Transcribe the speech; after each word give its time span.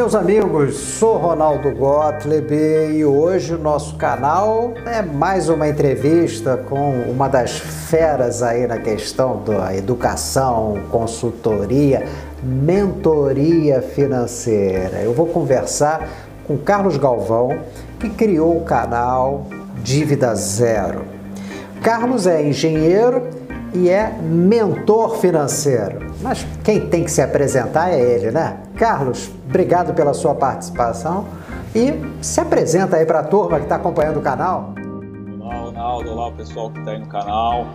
Meus 0.00 0.14
amigos, 0.14 0.76
sou 0.76 1.18
Ronaldo 1.18 1.70
Gottlieb 1.72 2.54
e 2.96 3.04
hoje 3.04 3.54
o 3.54 3.58
nosso 3.58 3.96
canal 3.96 4.72
é 4.86 5.02
mais 5.02 5.50
uma 5.50 5.68
entrevista 5.68 6.56
com 6.56 7.02
uma 7.02 7.28
das 7.28 7.58
feras 7.58 8.42
aí 8.42 8.66
na 8.66 8.78
questão 8.78 9.44
da 9.44 9.76
educação, 9.76 10.84
consultoria, 10.90 12.06
mentoria 12.42 13.82
financeira. 13.82 15.02
Eu 15.02 15.12
vou 15.12 15.26
conversar 15.26 16.08
com 16.46 16.56
Carlos 16.56 16.96
Galvão, 16.96 17.60
que 17.98 18.08
criou 18.08 18.56
o 18.56 18.64
canal 18.64 19.48
Dívida 19.82 20.34
Zero. 20.34 21.02
Carlos 21.82 22.26
é 22.26 22.42
engenheiro 22.42 23.39
e 23.72 23.88
é 23.88 24.12
mentor 24.20 25.18
financeiro. 25.18 26.14
Mas 26.20 26.46
quem 26.64 26.88
tem 26.88 27.04
que 27.04 27.10
se 27.10 27.22
apresentar 27.22 27.90
é 27.90 28.00
ele, 28.00 28.30
né? 28.30 28.58
Carlos, 28.76 29.30
obrigado 29.48 29.94
pela 29.94 30.14
sua 30.14 30.34
participação 30.34 31.26
e 31.74 31.92
se 32.22 32.40
apresenta 32.40 32.96
aí 32.96 33.06
para 33.06 33.20
a 33.20 33.24
turma 33.24 33.58
que 33.58 33.64
está 33.64 33.76
acompanhando 33.76 34.18
o 34.18 34.22
canal. 34.22 34.74
Olá, 35.40 35.54
Ronaldo, 35.54 36.10
olá 36.10 36.26
o 36.28 36.32
pessoal 36.32 36.70
que 36.70 36.78
está 36.78 36.92
aí 36.92 36.98
no 36.98 37.06
canal. 37.06 37.66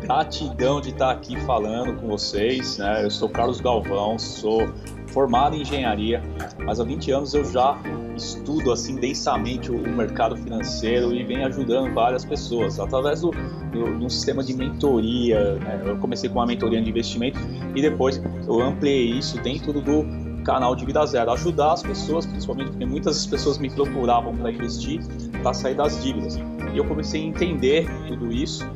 Gratidão 0.00 0.80
de 0.80 0.90
estar 0.90 1.10
aqui 1.10 1.40
falando 1.46 1.98
com 2.00 2.08
vocês. 2.08 2.78
Né? 2.78 3.04
Eu 3.04 3.10
sou 3.10 3.28
Carlos 3.28 3.60
Galvão, 3.60 4.18
sou 4.18 4.68
formado 5.14 5.54
em 5.54 5.62
engenharia, 5.62 6.20
mas 6.66 6.80
há 6.80 6.84
20 6.84 7.12
anos 7.12 7.34
eu 7.34 7.44
já 7.44 7.78
estudo 8.16 8.72
assim 8.72 8.96
densamente 8.96 9.70
o, 9.70 9.78
mercado 9.94 10.36
financeiro 10.36 11.14
e 11.14 11.22
venho 11.22 11.46
ajudando 11.46 11.94
várias 11.94 12.24
pessoas 12.24 12.80
através 12.80 13.20
do, 13.20 13.30
do, 13.72 13.84
um 14.04 14.08
sistema 14.08 14.42
de 14.42 14.54
mentoria. 14.54 15.54
Né? 15.54 15.82
Eu 15.86 15.96
comecei 15.98 16.28
com 16.28 16.38
uma 16.38 16.46
mentoria 16.46 16.82
de 16.82 16.90
investimento 16.90 17.38
e 17.74 17.80
depois 17.80 18.20
eu 18.46 18.60
ampliei 18.60 19.10
isso 19.10 19.40
dentro 19.40 19.80
do 19.80 20.04
canal 20.42 20.76
de 20.76 20.84
vida 20.84 21.04
zero, 21.06 21.30
ajudar 21.30 21.72
as 21.72 21.82
pessoas, 21.82 22.26
principalmente 22.26 22.70
porque 22.70 22.84
muitas 22.84 23.24
pessoas 23.26 23.56
me 23.56 23.70
procuravam 23.70 24.36
para 24.36 24.50
investir, 24.50 25.00
para 25.42 25.54
sair 25.54 25.74
das 25.74 26.02
dívidas. 26.02 26.36
E 26.72 26.76
eu 26.76 26.84
comecei 26.84 27.22
a 27.22 27.24
entender 27.24 27.86
tudo 28.08 28.30
isso 28.30 28.68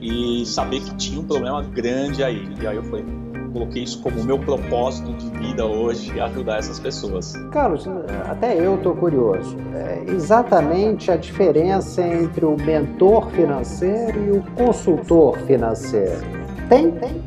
e 0.00 0.46
saber 0.46 0.80
que 0.80 0.94
tinha 0.96 1.20
um 1.20 1.24
problema 1.24 1.62
grande 1.62 2.22
aí. 2.22 2.48
E 2.60 2.66
aí 2.66 2.76
eu 2.76 2.84
falei, 2.84 3.04
coloquei 3.52 3.82
isso 3.82 4.00
como 4.00 4.22
meu 4.24 4.38
propósito 4.38 5.12
de 5.12 5.28
vida 5.38 5.64
hoje, 5.64 6.18
ajudar 6.20 6.58
essas 6.58 6.78
pessoas. 6.78 7.32
Carlos, 7.50 7.86
até 8.28 8.58
eu 8.58 8.76
estou 8.76 8.94
curioso. 8.94 9.56
É 9.74 10.04
exatamente 10.10 11.10
a 11.10 11.16
diferença 11.16 12.02
entre 12.02 12.44
o 12.44 12.56
mentor 12.56 13.30
financeiro 13.30 14.24
e 14.24 14.30
o 14.38 14.42
consultor 14.52 15.38
financeiro. 15.40 16.20
Tem? 16.68 16.90
Tem? 16.92 17.22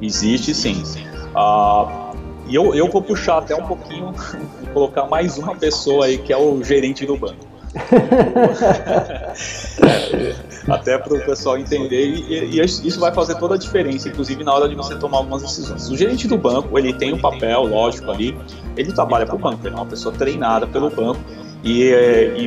Existe 0.00 0.54
sim. 0.54 0.82
Ah, 1.34 2.12
e 2.46 2.54
eu, 2.54 2.74
eu 2.74 2.90
vou 2.90 3.00
puxar 3.00 3.38
até 3.38 3.54
um 3.54 3.66
pouquinho, 3.66 4.12
colocar 4.74 5.06
mais 5.06 5.38
uma 5.38 5.54
pessoa 5.54 6.06
aí 6.06 6.18
que 6.18 6.32
é 6.32 6.36
o 6.36 6.62
gerente 6.62 7.06
do 7.06 7.16
banco. 7.16 7.53
Até 10.68 10.96
para 10.98 11.14
o 11.14 11.24
pessoal 11.24 11.58
entender 11.58 12.06
e, 12.06 12.58
e, 12.58 12.64
isso 12.64 13.00
vai 13.00 13.12
fazer 13.12 13.34
toda 13.36 13.54
a 13.56 13.58
diferença, 13.58 14.08
inclusive 14.08 14.44
na 14.44 14.54
hora 14.54 14.68
de 14.68 14.74
você 14.74 14.94
tomar 14.96 15.18
algumas 15.18 15.42
decisões. 15.42 15.90
O 15.90 15.96
gerente 15.96 16.28
do 16.28 16.38
banco 16.38 16.78
ele 16.78 16.92
tem 16.92 17.12
um 17.12 17.18
papel, 17.18 17.64
lógico 17.64 18.10
ali, 18.10 18.36
ele 18.76 18.92
trabalha 18.92 19.26
para 19.26 19.34
o 19.34 19.38
banco, 19.38 19.66
ele 19.66 19.74
é 19.74 19.78
uma 19.78 19.86
pessoa 19.86 20.14
treinada 20.14 20.66
pelo 20.66 20.90
banco 20.90 21.20
e, 21.64 21.82
e, 22.36 22.46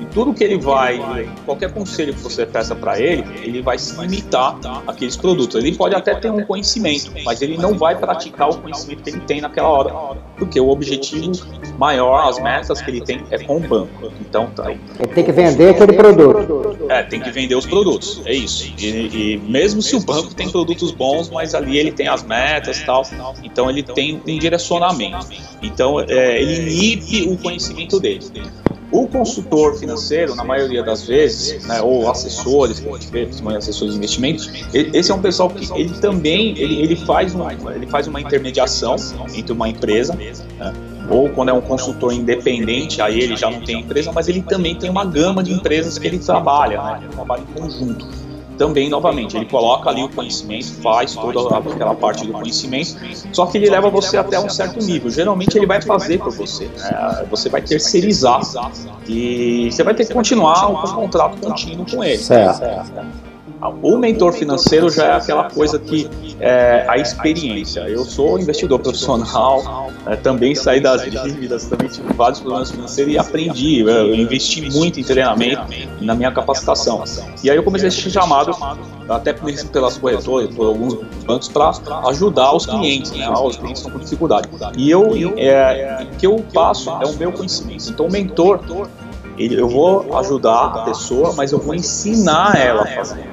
e, 0.00 0.06
tudo 0.12 0.32
que 0.32 0.44
ele 0.44 0.58
vai, 0.58 1.28
qualquer 1.44 1.72
conselho 1.72 2.14
que 2.14 2.20
você 2.20 2.46
peça 2.46 2.74
para 2.74 3.00
ele, 3.00 3.24
ele 3.42 3.62
vai 3.62 3.78
se 3.78 3.98
limitar 4.00 4.56
àqueles 4.86 5.16
produtos. 5.16 5.56
Ele 5.56 5.74
pode 5.74 5.94
até 5.94 6.14
ter 6.14 6.30
um 6.30 6.44
conhecimento, 6.44 7.12
mas 7.24 7.42
ele 7.42 7.56
não 7.56 7.76
vai 7.76 7.96
praticar 7.96 8.50
o 8.50 8.58
conhecimento 8.58 9.02
que 9.02 9.10
ele 9.10 9.20
tem 9.20 9.40
naquela 9.40 9.68
hora, 9.68 10.16
porque 10.36 10.60
o 10.60 10.68
objetivo 10.68 11.32
maior, 11.78 12.28
as 12.28 12.38
metas 12.40 12.80
que 12.80 12.90
ele 12.90 13.00
tem 13.00 13.24
é 13.30 13.38
com 13.38 13.56
o 13.56 13.60
banco. 13.60 14.12
Então, 14.20 14.46
tá. 14.54 14.70
Ele 14.70 15.08
tem 15.14 15.24
que 15.24 15.32
vender 15.32 15.70
aquele 15.70 15.92
produto. 15.94 16.86
É, 16.88 17.02
tem 17.02 17.20
que 17.20 17.30
vender 17.30 17.54
os 17.54 17.66
produtos, 17.66 18.22
é 18.24 18.32
isso. 18.32 18.72
E, 18.78 19.34
e 19.34 19.38
mesmo 19.38 19.82
se 19.82 19.96
o 19.96 20.00
banco 20.00 20.34
tem 20.34 20.48
produtos 20.48 20.92
bons, 20.92 21.30
mas 21.30 21.54
ali 21.54 21.78
ele 21.78 21.90
tem 21.90 22.06
as 22.06 22.22
metas 22.22 22.80
e 22.80 22.84
tal, 22.84 23.02
então 23.42 23.68
ele 23.68 23.82
tem 23.82 24.20
um 24.26 24.38
direcionamento. 24.38 25.26
Então, 25.62 26.00
é, 26.00 26.40
ele 26.40 26.70
inibe 26.70 27.28
o 27.28 27.36
conhecimento 27.36 27.98
dele. 27.98 28.20
O 28.92 29.08
consultor 29.08 29.74
financeiro, 29.76 30.34
na 30.34 30.44
maioria 30.44 30.82
das 30.82 31.06
vezes, 31.06 31.64
né, 31.66 31.80
ou 31.80 32.10
assessores, 32.10 32.78
que 32.78 32.86
a 32.86 32.92
gente 32.92 33.10
vê, 33.10 33.24
principalmente 33.24 33.58
assessores 33.58 33.94
de 33.94 33.98
investimentos, 33.98 34.50
esse 34.74 35.10
é 35.10 35.14
um 35.14 35.22
pessoal 35.22 35.48
que 35.48 35.66
ele 35.74 35.94
também 35.98 36.50
ele, 36.58 36.82
ele, 36.82 36.94
faz, 36.94 37.34
uma, 37.34 37.52
ele 37.74 37.86
faz 37.86 38.06
uma 38.06 38.20
intermediação 38.20 38.96
entre 39.34 39.52
uma 39.52 39.66
empresa, 39.66 40.14
né, 40.14 40.32
ou 41.08 41.30
quando 41.30 41.48
é 41.48 41.52
um 41.52 41.60
consultor 41.62 42.12
independente, 42.12 43.00
aí 43.00 43.18
ele 43.18 43.34
já 43.34 43.50
não 43.50 43.62
tem 43.62 43.80
empresa, 43.80 44.12
mas 44.12 44.28
ele 44.28 44.42
também 44.42 44.74
tem 44.74 44.90
uma 44.90 45.06
gama 45.06 45.42
de 45.42 45.52
empresas 45.52 45.98
que 45.98 46.06
ele 46.06 46.18
trabalha, 46.18 46.82
né, 46.82 47.00
ele 47.02 47.12
trabalha 47.14 47.42
em 47.42 47.60
conjunto 47.60 48.31
também, 48.58 48.88
novamente, 48.88 49.36
ele 49.36 49.46
coloca 49.46 49.90
ali 49.90 50.02
o 50.02 50.08
conhecimento, 50.08 50.72
faz 50.82 51.14
toda 51.14 51.56
aquela 51.56 51.94
parte 51.94 52.26
do 52.26 52.32
conhecimento, 52.32 52.96
só 53.32 53.46
que 53.46 53.58
ele 53.58 53.70
leva 53.70 53.90
você 53.90 54.16
até 54.16 54.38
um 54.38 54.48
certo 54.48 54.78
nível. 54.84 55.10
Geralmente 55.10 55.56
ele 55.56 55.66
vai 55.66 55.80
fazer 55.80 56.18
por 56.18 56.32
você, 56.32 56.66
né? 56.66 57.26
você 57.30 57.48
vai 57.48 57.62
terceirizar 57.62 58.40
e 59.06 59.70
você 59.70 59.82
vai 59.82 59.94
ter 59.94 60.06
que 60.06 60.12
continuar 60.12 60.66
com 60.66 60.72
um 60.72 60.94
contrato 60.94 61.38
contínuo 61.38 61.86
com 61.90 62.04
ele. 62.04 62.18
Certo. 62.18 62.62
O 63.82 63.96
mentor 63.96 64.32
financeiro 64.32 64.90
já 64.90 65.06
é 65.06 65.12
aquela 65.12 65.48
coisa 65.48 65.78
que 65.78 66.08
é 66.40 66.84
a 66.88 66.98
experiência. 66.98 67.80
Eu 67.80 68.04
sou 68.04 68.38
investidor 68.38 68.80
profissional, 68.80 69.88
é, 70.04 70.16
também 70.16 70.52
saí 70.54 70.80
das 70.80 71.02
dívidas, 71.02 71.66
também 71.66 71.88
tive 71.88 72.12
vários 72.14 72.40
problemas 72.40 72.72
financeiros 72.72 73.14
e 73.14 73.18
aprendi. 73.18 73.80
Eu 73.80 74.14
investi 74.14 74.68
muito 74.68 74.98
em 74.98 75.04
treinamento 75.04 75.62
na 76.00 76.14
minha 76.14 76.32
capacitação. 76.32 77.04
E 77.44 77.50
aí 77.50 77.56
eu 77.56 77.62
comecei 77.62 77.88
a 77.88 77.92
ser 77.92 78.10
chamado, 78.10 78.56
até 79.08 79.32
pelas 79.32 79.96
corretoras, 79.96 80.54
por 80.54 80.66
alguns 80.66 80.94
bancos, 81.24 81.48
para 81.48 81.70
ajudar 82.08 82.54
os 82.56 82.66
clientes, 82.66 83.12
né? 83.12 83.28
Os 83.30 83.56
clientes 83.56 83.80
estão 83.80 83.92
com 83.92 84.02
dificuldade. 84.02 84.48
E 84.76 84.90
eu, 84.90 85.14
é, 85.36 86.04
o 86.12 86.16
que 86.16 86.26
eu 86.26 86.44
passo 86.52 86.90
é 86.90 87.06
o 87.06 87.14
meu 87.14 87.30
conhecimento. 87.30 87.90
Então, 87.90 88.06
o 88.06 88.10
mentor, 88.10 88.58
eu 89.38 89.68
vou 89.68 90.18
ajudar 90.18 90.64
a 90.64 90.78
pessoa, 90.82 91.32
mas 91.36 91.52
eu 91.52 91.60
vou 91.60 91.76
ensinar 91.76 92.58
ela 92.60 92.82
a 92.82 92.86
fazer. 92.86 93.30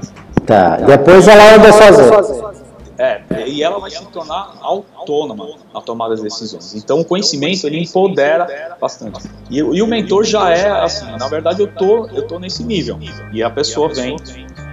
Tá, 0.50 0.78
depois 0.78 1.28
ela 1.28 1.54
anda 1.54 1.72
sozinha. 1.72 2.60
É, 2.98 3.22
e 3.48 3.62
ela 3.62 3.80
vai 3.80 3.92
se 3.92 4.04
tornar 4.08 4.58
autônoma 4.62 5.48
na 5.72 5.80
tomada 5.80 6.16
das 6.16 6.24
decisões. 6.24 6.74
Então 6.74 7.00
o 7.00 7.06
conhecimento 7.06 7.68
ele 7.68 7.80
empodera 7.80 8.76
bastante. 8.82 9.30
E, 9.48 9.60
e 9.60 9.82
o 9.84 9.86
mentor 9.86 10.24
já 10.24 10.50
é 10.50 10.68
assim, 10.68 11.06
na 11.18 11.28
verdade 11.28 11.62
eu 11.62 11.68
tô, 11.68 12.08
eu 12.08 12.28
tô 12.28 12.40
nesse 12.40 12.64
nível. 12.64 12.98
E 13.32 13.44
a 13.44 13.50
pessoa 13.52 13.94
vem 13.94 14.18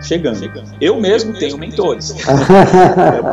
chegando. 0.02 0.50
Eu 0.80 1.00
mesmo 1.00 1.32
tenho 1.38 1.58
mentores. 1.58 2.14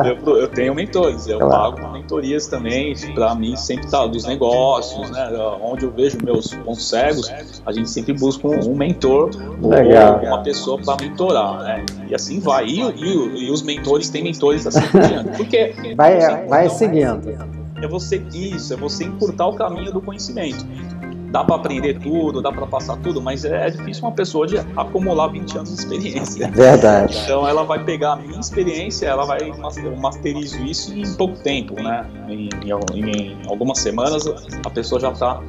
eu, 0.04 0.16
eu, 0.16 0.36
eu, 0.40 0.48
tenho 0.48 0.74
mentores. 0.74 1.26
Eu 1.26 1.38
pago 1.38 1.92
mentorias 1.92 2.46
também. 2.46 2.94
Para 3.14 3.34
mim, 3.34 3.56
sempre 3.56 3.90
tá 3.90 4.06
dos 4.06 4.24
negócios, 4.24 5.10
né? 5.10 5.30
Onde 5.62 5.84
eu 5.84 5.90
vejo 5.90 6.18
meus 6.22 6.54
pontos 6.54 6.88
cegos, 6.88 7.32
a 7.64 7.72
gente 7.72 7.90
sempre 7.90 8.12
busca 8.12 8.46
um, 8.46 8.72
um 8.72 8.76
mentor 8.76 9.30
Legal. 9.62 10.20
ou 10.20 10.26
uma 10.28 10.42
pessoa 10.42 10.80
para 10.80 11.04
mentorar, 11.04 11.62
né? 11.62 11.84
E 12.08 12.14
assim 12.14 12.40
vai. 12.40 12.66
E, 12.66 12.80
e, 12.80 13.46
e, 13.46 13.50
os 13.50 13.62
mentores 13.62 14.08
têm 14.08 14.22
mentores 14.22 14.66
assim 14.66 14.86
por 14.88 15.00
diante. 15.00 15.36
Porque 15.36 15.74
vai, 15.96 16.46
vai 16.46 16.68
seguindo. 16.68 17.54
É 17.82 17.88
você 17.88 18.22
isso, 18.32 18.72
é 18.72 18.76
você 18.76 19.04
encurtar 19.04 19.46
o 19.46 19.54
caminho 19.54 19.92
do 19.92 20.00
conhecimento 20.00 20.64
dá 21.34 21.42
para 21.42 21.56
aprender 21.56 21.98
tudo, 21.98 22.40
dá 22.40 22.52
para 22.52 22.64
passar 22.64 22.96
tudo, 22.98 23.20
mas 23.20 23.44
é, 23.44 23.66
é, 23.66 23.70
difícil 23.70 24.04
uma 24.04 24.12
pessoa 24.12 24.46
de 24.46 24.56
acumular 24.76 25.26
20 25.26 25.56
anos 25.56 25.70
de 25.70 25.80
experiência. 25.80 26.48
Verdade. 26.48 27.18
Então 27.24 27.46
ela 27.48 27.64
vai 27.64 27.82
pegar 27.82 28.12
a 28.12 28.16
minha 28.16 28.38
experiência, 28.38 29.06
ela 29.08 29.26
vai 29.26 29.40
masterizo 29.98 30.64
isso 30.64 30.96
em 30.96 31.12
pouco 31.16 31.36
tempo, 31.42 31.74
né? 31.74 32.06
Em, 32.28 32.48
em, 32.62 33.32
em 33.32 33.48
algumas 33.48 33.80
semanas 33.80 34.24
a 34.64 34.70
pessoa 34.70 35.00
já 35.00 35.10
está 35.10 35.40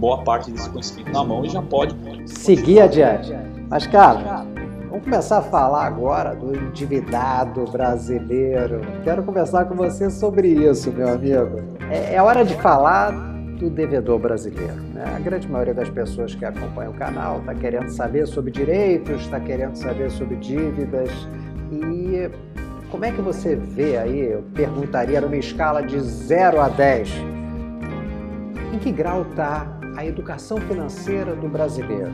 boa 0.00 0.18
parte 0.24 0.50
desse 0.50 0.68
conhecimento 0.70 1.12
na 1.12 1.22
mão 1.22 1.44
e 1.44 1.50
já 1.50 1.62
pode 1.62 1.94
seguir 2.26 2.80
adiante. 2.80 3.32
Mas, 3.70 3.86
cara, 3.86 4.44
Vamos 4.90 5.04
começar 5.04 5.38
a 5.38 5.42
falar 5.42 5.84
agora 5.84 6.34
do 6.34 6.56
endividado 6.56 7.62
brasileiro. 7.70 8.80
Quero 9.04 9.22
conversar 9.22 9.66
com 9.66 9.74
você 9.74 10.10
sobre 10.10 10.48
isso, 10.48 10.90
meu 10.90 11.10
amigo. 11.10 11.60
É, 11.90 12.14
é 12.14 12.22
hora 12.22 12.42
de 12.42 12.54
falar 12.54 13.27
do 13.58 13.68
devedor 13.68 14.18
brasileiro. 14.18 14.80
Né? 14.94 15.04
A 15.04 15.18
grande 15.18 15.48
maioria 15.48 15.74
das 15.74 15.90
pessoas 15.90 16.34
que 16.34 16.44
acompanham 16.44 16.92
o 16.92 16.94
canal 16.94 17.40
está 17.40 17.54
querendo 17.54 17.88
saber 17.88 18.26
sobre 18.26 18.50
direitos, 18.50 19.22
está 19.22 19.40
querendo 19.40 19.74
saber 19.76 20.10
sobre 20.10 20.36
dívidas 20.36 21.10
e 21.70 22.30
como 22.90 23.04
é 23.04 23.12
que 23.12 23.20
você 23.20 23.54
vê 23.54 23.98
aí, 23.98 24.32
eu 24.32 24.42
perguntaria 24.54 25.20
numa 25.20 25.36
escala 25.36 25.82
de 25.82 26.00
0 26.00 26.60
a 26.60 26.68
10, 26.70 27.10
em 28.72 28.78
que 28.78 28.90
grau 28.90 29.22
está 29.22 29.66
a 29.94 30.06
educação 30.06 30.58
financeira 30.58 31.34
do 31.36 31.48
brasileiro? 31.48 32.12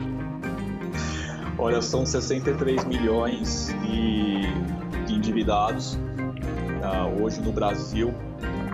Olha, 1.57 1.81
são 1.81 2.05
63 2.05 2.83
milhões 2.83 3.73
de, 3.81 5.13
endividados 5.13 5.93
uh, 5.95 7.23
hoje 7.23 7.39
no 7.39 7.53
Brasil 7.53 8.13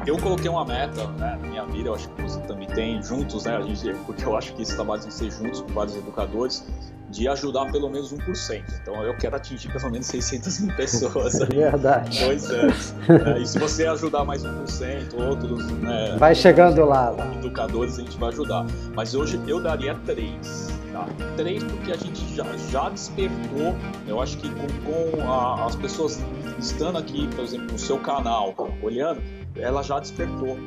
eu 0.05 0.17
coloquei 0.17 0.49
uma 0.49 0.65
meta 0.65 1.07
né, 1.11 1.37
minha 1.65 1.77
vida, 1.77 1.89
eu 1.89 1.95
acho 1.95 2.09
que 2.09 2.21
você 2.21 2.39
também 2.41 2.67
tem, 2.67 3.01
juntos, 3.01 3.45
né? 3.45 3.57
A 3.57 3.61
gente, 3.61 3.93
porque 4.05 4.25
eu 4.25 4.35
acho 4.37 4.53
que 4.53 4.61
esse 4.61 4.75
trabalho 4.75 5.01
tem 5.01 5.09
que 5.09 5.15
ser 5.15 5.31
juntos 5.31 5.61
com 5.61 5.73
vários 5.73 5.95
educadores, 5.95 6.65
de 7.11 7.27
ajudar 7.27 7.69
pelo 7.71 7.89
menos 7.89 8.13
1%. 8.13 8.63
Então 8.81 9.03
eu 9.03 9.15
quero 9.17 9.35
atingir 9.35 9.71
pelo 9.71 9.91
menos 9.91 10.07
600 10.07 10.59
mil 10.61 10.75
pessoas 10.75 11.41
aí, 11.41 11.49
Verdade. 11.49 12.25
dois 12.25 12.49
anos. 12.49 12.95
É, 13.09 13.39
e 13.39 13.45
se 13.45 13.59
você 13.59 13.85
ajudar 13.85 14.23
mais 14.23 14.43
1%, 14.43 15.13
outros. 15.19 15.69
Né, 15.71 16.15
vai 16.17 16.33
chegando 16.33 16.85
lá, 16.85 17.09
lá. 17.09 17.33
Educadores 17.35 17.99
a 17.99 18.01
gente 18.01 18.17
vai 18.17 18.29
ajudar. 18.29 18.65
Mas 18.95 19.13
hoje 19.13 19.39
eu 19.45 19.61
daria 19.61 19.93
3. 20.05 20.81
Tá? 20.91 21.05
Três 21.37 21.63
porque 21.63 21.91
a 21.91 21.97
gente 21.97 22.35
já, 22.35 22.45
já 22.69 22.89
despertou, 22.89 23.75
eu 24.07 24.21
acho 24.21 24.37
que 24.37 24.49
com, 24.49 24.67
com 25.15 25.31
a, 25.31 25.65
as 25.65 25.75
pessoas 25.75 26.21
estando 26.59 26.97
aqui, 26.97 27.27
por 27.33 27.43
exemplo, 27.43 27.71
no 27.71 27.79
seu 27.79 27.97
canal, 27.97 28.53
olhando, 28.81 29.21
ela 29.55 29.81
já 29.83 29.99
despertou 29.99 30.57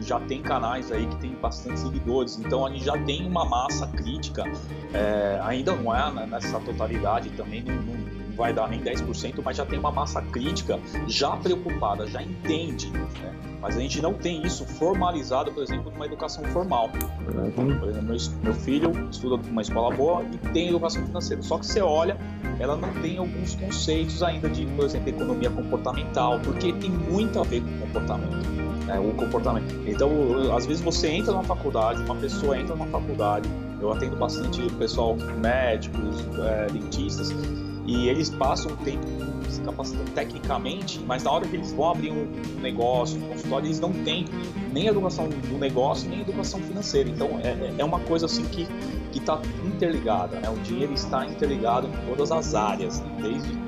já 0.00 0.20
tem 0.20 0.42
canais 0.42 0.90
aí 0.92 1.06
que 1.06 1.16
tem 1.16 1.34
bastante 1.34 1.80
seguidores, 1.80 2.38
então 2.38 2.66
a 2.66 2.70
gente 2.70 2.84
já 2.84 2.96
tem 3.04 3.26
uma 3.26 3.44
massa 3.44 3.86
crítica, 3.86 4.44
é, 4.92 5.40
ainda 5.42 5.74
não 5.74 5.94
é 5.94 6.10
né, 6.12 6.26
nessa 6.26 6.58
totalidade 6.60 7.30
também, 7.30 7.62
não, 7.62 7.74
não, 7.74 8.16
vai 8.36 8.52
dar 8.52 8.68
nem 8.68 8.80
10%, 8.80 9.40
mas 9.42 9.56
já 9.56 9.64
tem 9.64 9.78
uma 9.78 9.90
massa 9.90 10.20
crítica 10.20 10.78
já 11.08 11.36
preocupada, 11.36 12.06
já 12.06 12.22
entende. 12.22 12.90
Né? 12.90 13.34
Mas 13.60 13.76
a 13.76 13.80
gente 13.80 14.00
não 14.00 14.12
tem 14.12 14.46
isso 14.46 14.64
formalizado, 14.66 15.50
por 15.50 15.62
exemplo, 15.62 15.90
numa 15.90 16.04
educação 16.04 16.44
formal. 16.44 16.90
Uhum. 17.26 17.78
Por 17.78 17.88
exemplo, 17.88 18.04
meu, 18.04 18.16
meu 18.42 18.54
filho 18.54 19.08
estuda 19.10 19.42
numa 19.48 19.62
escola 19.62 19.94
boa 19.96 20.22
e 20.24 20.36
tem 20.52 20.68
educação 20.68 21.04
financeira. 21.04 21.42
Só 21.42 21.58
que 21.58 21.66
você 21.66 21.80
olha, 21.80 22.16
ela 22.60 22.76
não 22.76 22.92
tem 23.00 23.16
alguns 23.18 23.54
conceitos 23.54 24.22
ainda 24.22 24.48
de, 24.48 24.66
por 24.66 24.84
exemplo, 24.84 25.08
economia 25.08 25.50
comportamental, 25.50 26.38
porque 26.40 26.72
tem 26.74 26.90
muito 26.90 27.40
a 27.40 27.42
ver 27.42 27.62
com 27.62 27.78
comportamento. 27.78 28.75
Né, 28.86 29.00
o 29.00 29.12
comportamento. 29.14 29.74
Então, 29.86 30.10
às 30.56 30.64
vezes 30.64 30.80
você 30.80 31.08
entra 31.08 31.32
na 31.32 31.42
faculdade, 31.42 32.00
uma 32.02 32.14
pessoa 32.14 32.56
entra 32.56 32.76
na 32.76 32.86
faculdade, 32.86 33.48
eu 33.80 33.92
atendo 33.92 34.16
bastante 34.16 34.62
pessoal, 34.74 35.16
médicos, 35.40 36.24
é, 36.38 36.66
dentistas, 36.72 37.34
e 37.84 38.08
eles 38.08 38.30
passam 38.30 38.72
um 38.72 38.76
tempo 38.76 39.06
se 39.48 39.60
capacitando 39.62 40.10
tecnicamente, 40.10 41.00
mas 41.06 41.22
na 41.22 41.30
hora 41.30 41.46
que 41.46 41.56
eles 41.56 41.72
vão 41.72 41.90
abrir 41.90 42.10
um 42.10 42.60
negócio, 42.60 43.18
um 43.18 43.28
consultório, 43.28 43.66
eles 43.66 43.80
não 43.80 43.92
têm 43.92 44.24
nem 44.72 44.86
educação 44.86 45.28
do 45.28 45.58
negócio, 45.58 46.08
nem 46.08 46.20
educação 46.20 46.60
financeira. 46.60 47.08
Então 47.08 47.40
é, 47.42 47.74
é 47.78 47.84
uma 47.84 48.00
coisa 48.00 48.26
assim 48.26 48.44
que 48.44 48.68
está 49.16 49.40
interligada, 49.64 50.38
né? 50.40 50.48
o 50.48 50.56
dinheiro 50.58 50.92
está 50.92 51.24
interligado 51.24 51.86
em 51.88 52.06
todas 52.06 52.30
as 52.30 52.54
áreas, 52.54 53.00
né? 53.00 53.08
desde 53.22 53.58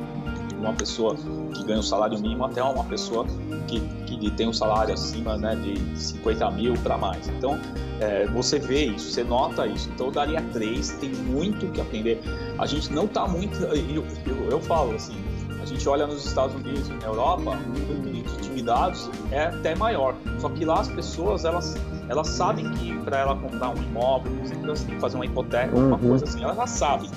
uma 0.59 0.73
pessoa 0.73 1.17
que 1.17 1.65
ganha 1.65 1.79
um 1.79 1.82
salário 1.82 2.19
mínimo 2.20 2.44
até 2.44 2.62
uma 2.62 2.85
pessoa 2.85 3.25
que, 3.67 3.81
que 4.16 4.31
tem 4.31 4.49
um 4.49 4.52
salário 4.52 4.94
acima 4.94 5.37
né, 5.37 5.55
de 5.56 5.78
50 5.99 6.50
mil 6.52 6.75
para 6.75 6.96
mais. 6.96 7.28
Então, 7.28 7.58
é, 8.00 8.26
você 8.26 8.58
vê 8.58 8.87
isso, 8.87 9.10
você 9.10 9.25
nota 9.25 9.66
isso. 9.66 9.88
Então, 9.94 10.06
eu 10.06 10.12
daria 10.12 10.40
três, 10.52 10.90
tem 11.00 11.10
muito 11.10 11.66
que 11.69 11.81
aprender. 11.81 12.20
A 12.58 12.66
gente 12.66 12.93
não 12.93 13.05
está 13.05 13.26
muito. 13.26 13.56
Eu, 13.64 14.05
eu, 14.26 14.50
eu, 14.50 14.60
falo 14.60 14.94
assim, 14.94 15.16
a 15.60 15.66
gente 15.66 15.88
olha 15.88 16.06
nos 16.06 16.25
Estados 16.25 16.55
Unidos 16.55 16.88
e 16.88 16.93
na 16.94 17.06
Europa, 17.06 17.50
o 17.50 17.78
número 17.78 18.02
de 18.02 18.19
endividados 18.19 19.10
é 19.31 19.44
até 19.46 19.75
maior. 19.75 20.14
Só 20.38 20.49
que 20.49 20.64
lá 20.64 20.81
as 20.81 20.88
pessoas, 20.88 21.44
elas, 21.44 21.76
elas 22.08 22.28
sabem 22.28 22.70
que 22.72 22.96
para 23.00 23.19
ela 23.19 23.37
comprar 23.37 23.70
um 23.70 23.82
imóvel, 23.82 24.32
elas 24.62 24.82
têm 24.84 24.94
que 24.94 25.00
fazer 25.00 25.16
uma 25.16 25.26
hipoteca, 25.26 25.76
uhum. 25.76 25.88
uma 25.88 25.99
coisa 25.99 26.25
assim, 26.25 26.43
elas 26.43 26.56
já 26.56 26.66
sabem. 26.66 27.10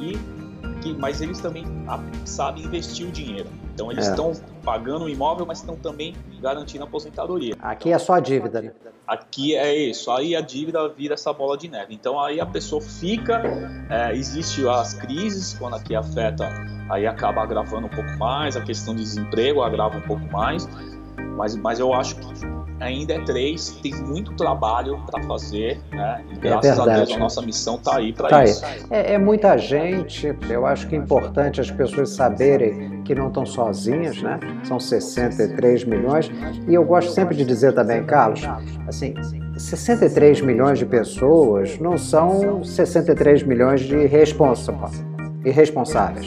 E 0.00 0.18
que, 0.86 1.00
mas 1.00 1.20
eles 1.20 1.40
também 1.40 1.64
sabem 2.24 2.64
investir 2.64 3.06
o 3.06 3.10
dinheiro. 3.10 3.48
Então 3.74 3.90
eles 3.90 4.06
é. 4.06 4.10
estão 4.10 4.32
pagando 4.64 5.04
o 5.04 5.08
imóvel, 5.08 5.46
mas 5.46 5.58
estão 5.58 5.76
também 5.76 6.14
garantindo 6.40 6.84
a 6.84 6.86
aposentadoria. 6.86 7.54
Aqui 7.60 7.92
é 7.92 7.98
só 7.98 8.14
a 8.14 8.20
dívida. 8.20 8.62
Né? 8.62 8.72
Aqui 9.06 9.54
é 9.54 9.72
isso, 9.74 10.10
aí 10.10 10.34
a 10.34 10.40
dívida 10.40 10.88
vira 10.88 11.14
essa 11.14 11.32
bola 11.32 11.56
de 11.56 11.68
neve. 11.68 11.94
Então 11.94 12.20
aí 12.20 12.40
a 12.40 12.46
pessoa 12.46 12.82
fica, 12.82 13.42
é, 13.88 14.14
existe 14.14 14.66
as 14.68 14.94
crises, 14.94 15.54
quando 15.54 15.76
aqui 15.76 15.94
afeta, 15.94 16.48
aí 16.90 17.06
acaba 17.06 17.42
agravando 17.42 17.86
um 17.86 17.90
pouco 17.90 18.18
mais, 18.18 18.56
a 18.56 18.60
questão 18.62 18.94
de 18.94 19.02
desemprego 19.02 19.62
agrava 19.62 19.96
um 19.96 20.02
pouco 20.02 20.24
mais, 20.32 20.66
mas, 21.36 21.54
mas 21.56 21.78
eu 21.78 21.92
acho 21.92 22.16
que 22.16 22.26
ainda 22.80 23.14
é 23.14 23.24
três, 23.24 23.70
tem 23.82 23.94
muito 23.94 24.34
trabalho 24.34 25.00
para 25.10 25.22
fazer, 25.24 25.80
né? 25.92 26.24
E 26.30 26.34
é 26.34 26.36
graças 26.36 26.78
é 26.78 26.82
a 26.82 26.84
Deus 26.96 27.12
a 27.12 27.18
nossa 27.18 27.42
missão 27.42 27.76
está 27.76 27.96
aí 27.96 28.12
para 28.12 28.28
tá 28.28 28.44
isso. 28.44 28.64
É, 28.90 29.14
é, 29.14 29.18
muita 29.18 29.56
gente, 29.56 30.34
eu 30.48 30.66
acho 30.66 30.86
que 30.86 30.94
é 30.94 30.98
importante 30.98 31.60
as 31.60 31.70
pessoas 31.70 32.10
saberem 32.10 33.02
que 33.02 33.14
não 33.14 33.28
estão 33.28 33.46
sozinhas, 33.46 34.20
né? 34.20 34.38
São 34.64 34.78
63 34.78 35.84
milhões. 35.84 36.30
E 36.68 36.74
eu 36.74 36.84
gosto 36.84 37.12
sempre 37.12 37.36
de 37.36 37.44
dizer 37.44 37.72
também, 37.72 38.04
Carlos, 38.04 38.42
assim, 38.86 39.14
63 39.56 40.40
milhões 40.40 40.78
de 40.78 40.86
pessoas 40.86 41.78
não 41.78 41.96
são 41.96 42.62
63 42.62 43.42
milhões 43.42 43.80
de 43.80 43.96
irresponsáveis. 45.44 46.26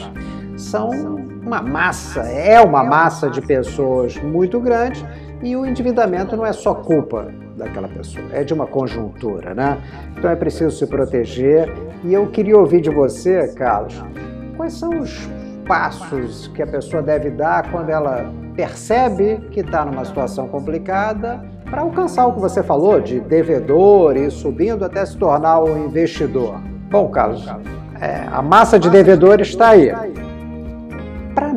São 0.56 1.29
uma 1.50 1.60
massa, 1.60 2.20
é 2.20 2.60
uma 2.60 2.84
massa 2.84 3.28
de 3.28 3.42
pessoas 3.42 4.16
muito 4.18 4.60
grande 4.60 5.04
e 5.42 5.56
o 5.56 5.66
endividamento 5.66 6.36
não 6.36 6.46
é 6.46 6.52
só 6.52 6.72
culpa 6.72 7.26
daquela 7.56 7.88
pessoa, 7.88 8.24
é 8.32 8.44
de 8.44 8.54
uma 8.54 8.68
conjuntura, 8.68 9.52
né? 9.52 9.78
Então 10.16 10.30
é 10.30 10.36
preciso 10.36 10.70
se 10.70 10.86
proteger. 10.86 11.68
E 12.04 12.14
eu 12.14 12.28
queria 12.28 12.56
ouvir 12.56 12.80
de 12.80 12.88
você, 12.88 13.48
Carlos, 13.48 14.00
quais 14.56 14.74
são 14.74 15.00
os 15.00 15.28
passos 15.66 16.46
que 16.54 16.62
a 16.62 16.66
pessoa 16.68 17.02
deve 17.02 17.30
dar 17.30 17.68
quando 17.72 17.90
ela 17.90 18.32
percebe 18.54 19.40
que 19.50 19.58
está 19.58 19.84
numa 19.84 20.04
situação 20.04 20.46
complicada 20.46 21.44
para 21.68 21.80
alcançar 21.80 22.26
o 22.26 22.32
que 22.34 22.40
você 22.40 22.62
falou 22.62 23.00
de 23.00 23.18
devedor 23.18 24.16
e 24.16 24.30
subindo 24.30 24.84
até 24.84 25.04
se 25.04 25.16
tornar 25.16 25.60
um 25.64 25.84
investidor. 25.84 26.60
Bom, 26.88 27.08
Carlos, 27.08 27.44
é, 28.00 28.24
a 28.30 28.40
massa 28.40 28.78
de 28.78 28.88
devedores 28.88 29.48
está 29.48 29.70
aí. 29.70 29.92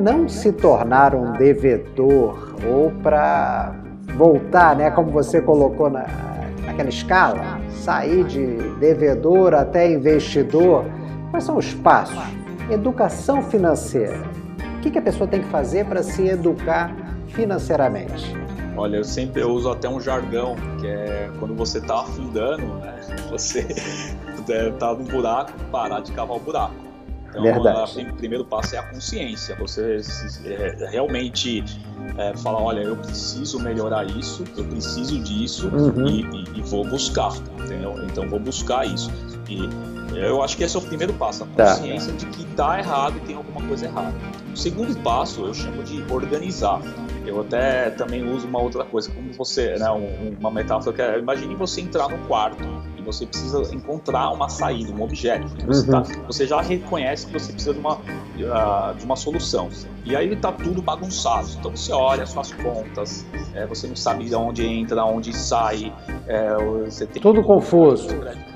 Não 0.04 0.28
se 0.28 0.52
tornar 0.52 1.16
um 1.16 1.32
devedor 1.32 2.58
ou 2.70 2.92
para 3.02 3.74
voltar, 4.18 4.76
né, 4.76 4.92
como 4.92 5.10
você 5.10 5.40
colocou 5.40 5.90
na, 5.90 6.06
naquela 6.66 6.90
escala, 6.90 7.58
sair 7.70 8.26
de 8.26 8.46
devedor 8.82 9.54
até 9.54 9.90
investidor. 9.90 10.84
Quais 11.32 11.46
são 11.46 11.56
os 11.56 11.74
passos? 11.76 12.22
Educação 12.70 13.42
financeira. 13.44 14.22
O 14.76 14.82
que, 14.82 14.92
que 14.92 15.00
a 15.00 15.02
pessoa 15.02 15.26
tem 15.26 15.40
que 15.40 15.48
fazer 15.48 15.86
para 15.86 16.04
se 16.04 16.28
educar 16.28 16.94
financeiramente? 17.28 18.36
Olha, 18.76 18.98
eu 18.98 19.06
sempre 19.06 19.42
uso 19.46 19.72
até 19.72 19.88
um 19.88 20.02
jargão, 20.02 20.56
que 20.82 20.88
é 20.88 21.32
quando 21.40 21.56
você 21.56 21.78
está 21.78 22.02
afundando, 22.02 22.66
né? 22.80 23.00
você 23.32 23.66
está 24.46 24.94
no 24.94 25.06
buraco, 25.06 25.54
parar 25.72 26.02
de 26.02 26.12
cavar 26.12 26.36
o 26.36 26.42
buraco. 26.42 26.93
Então, 27.34 27.42
Verdade. 27.42 28.08
o 28.12 28.14
primeiro 28.14 28.46
passo 28.46 28.76
é 28.76 28.78
a 28.78 28.84
consciência. 28.84 29.56
Você 29.56 30.02
é, 30.46 30.88
realmente 30.90 31.64
é, 32.18 32.36
falar, 32.38 32.62
olha, 32.62 32.82
eu 32.82 32.96
preciso 32.96 33.60
melhorar 33.60 34.06
isso, 34.06 34.44
eu 34.56 34.66
preciso 34.66 35.20
disso 35.20 35.68
uhum. 35.70 36.08
e, 36.08 36.22
e, 36.22 36.60
e, 36.60 36.62
vou 36.62 36.86
buscar, 36.86 37.34
entendeu? 37.60 37.96
Então 38.06 38.28
vou 38.30 38.40
buscar 38.40 38.86
isso. 38.86 39.12
E 39.50 39.68
eu 40.16 40.44
acho 40.44 40.56
que 40.56 40.64
esse 40.64 40.76
é 40.76 40.80
o 40.80 40.82
primeiro 40.82 41.14
passo, 41.14 41.44
a 41.44 41.48
tá. 41.48 41.76
consciência 41.76 42.14
tá. 42.14 42.20
de 42.20 42.26
que 42.28 42.44
está 42.44 42.78
errado 42.78 43.18
e 43.18 43.20
tem 43.22 43.36
alguma 43.36 43.68
coisa 43.68 43.86
errada. 43.86 44.14
O 44.54 44.58
segundo 44.58 44.96
passo 45.02 45.46
eu 45.46 45.54
chamo 45.54 45.84
de 45.84 46.04
organizar. 46.12 46.82
Eu 47.26 47.42
até 47.42 47.90
também 47.90 48.30
uso 48.30 48.46
uma 48.48 48.60
outra 48.60 48.84
coisa, 48.84 49.10
como 49.10 49.32
você, 49.34 49.76
né, 49.78 49.90
uma 50.40 50.52
metáfora 50.52 50.96
que 50.96 51.02
é, 51.02 51.18
imagine 51.18 51.56
você 51.56 51.82
entrar 51.82 52.10
no 52.10 52.18
quarto 52.28 52.64
você 53.04 53.26
precisa 53.26 53.74
encontrar 53.74 54.32
uma 54.32 54.50
saída, 54.50 54.92
um 54.92 55.02
objeto. 55.02 55.48
Você, 55.66 55.90
tá, 55.90 56.00
uhum. 56.00 56.26
você 56.28 56.48
já 56.48 56.62
reconhece 56.62 57.28
que 57.28 57.34
você 57.34 57.52
precisa 57.52 57.74
de 57.74 57.80
uma, 57.80 57.96
uh, 57.96 58.96
de 58.98 59.06
uma 59.06 59.16
solução. 59.16 59.70
E 60.06 60.16
aí 60.16 60.34
está 60.34 60.52
tudo 60.52 60.82
bagunçado. 60.82 61.48
Então 61.60 61.72
você 61.72 61.92
olha 61.94 62.26
suas 62.26 62.52
contas, 62.52 63.26
é, 63.54 63.66
você 63.66 63.88
não 63.88 63.96
sabe 63.96 64.26
de 64.26 64.36
onde 64.36 64.66
entra, 64.66 65.04
onde 65.06 65.36
sai. 65.36 65.94
É, 66.28 66.56
você 66.86 67.06
tem 67.06 67.22
tudo 67.22 67.42
confuso. 67.44 68.08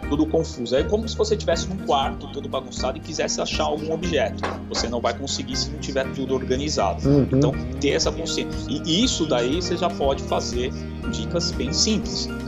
Tudo 0.10 0.26
confuso. 0.26 0.76
É 0.76 0.84
como 0.84 1.08
se 1.08 1.16
você 1.16 1.36
estivesse 1.36 1.68
num 1.68 1.78
quarto 1.86 2.32
todo 2.32 2.48
bagunçado 2.48 2.98
e 2.98 3.02
quisesse 3.02 3.42
achar 3.42 3.66
algum 3.66 3.94
objeto. 3.94 4.42
Você 4.70 4.88
não 4.88 5.02
vai 5.02 5.18
conseguir 5.18 5.56
se 5.56 5.70
não 5.70 5.80
tiver 5.80 6.06
tudo 6.14 6.34
organizado. 6.34 7.08
Uhum. 7.08 7.28
Então, 7.32 7.52
ter 7.80 7.90
essa 7.90 8.12
consciência. 8.12 8.50
E 8.70 9.04
isso 9.04 9.26
daí 9.26 9.62
você 9.62 9.76
já 9.76 9.90
pode 9.90 10.24
fazer 10.24 10.72
dicas 11.12 11.52
bem 11.52 11.74
simples. 11.74 12.28
Né? 12.28 12.48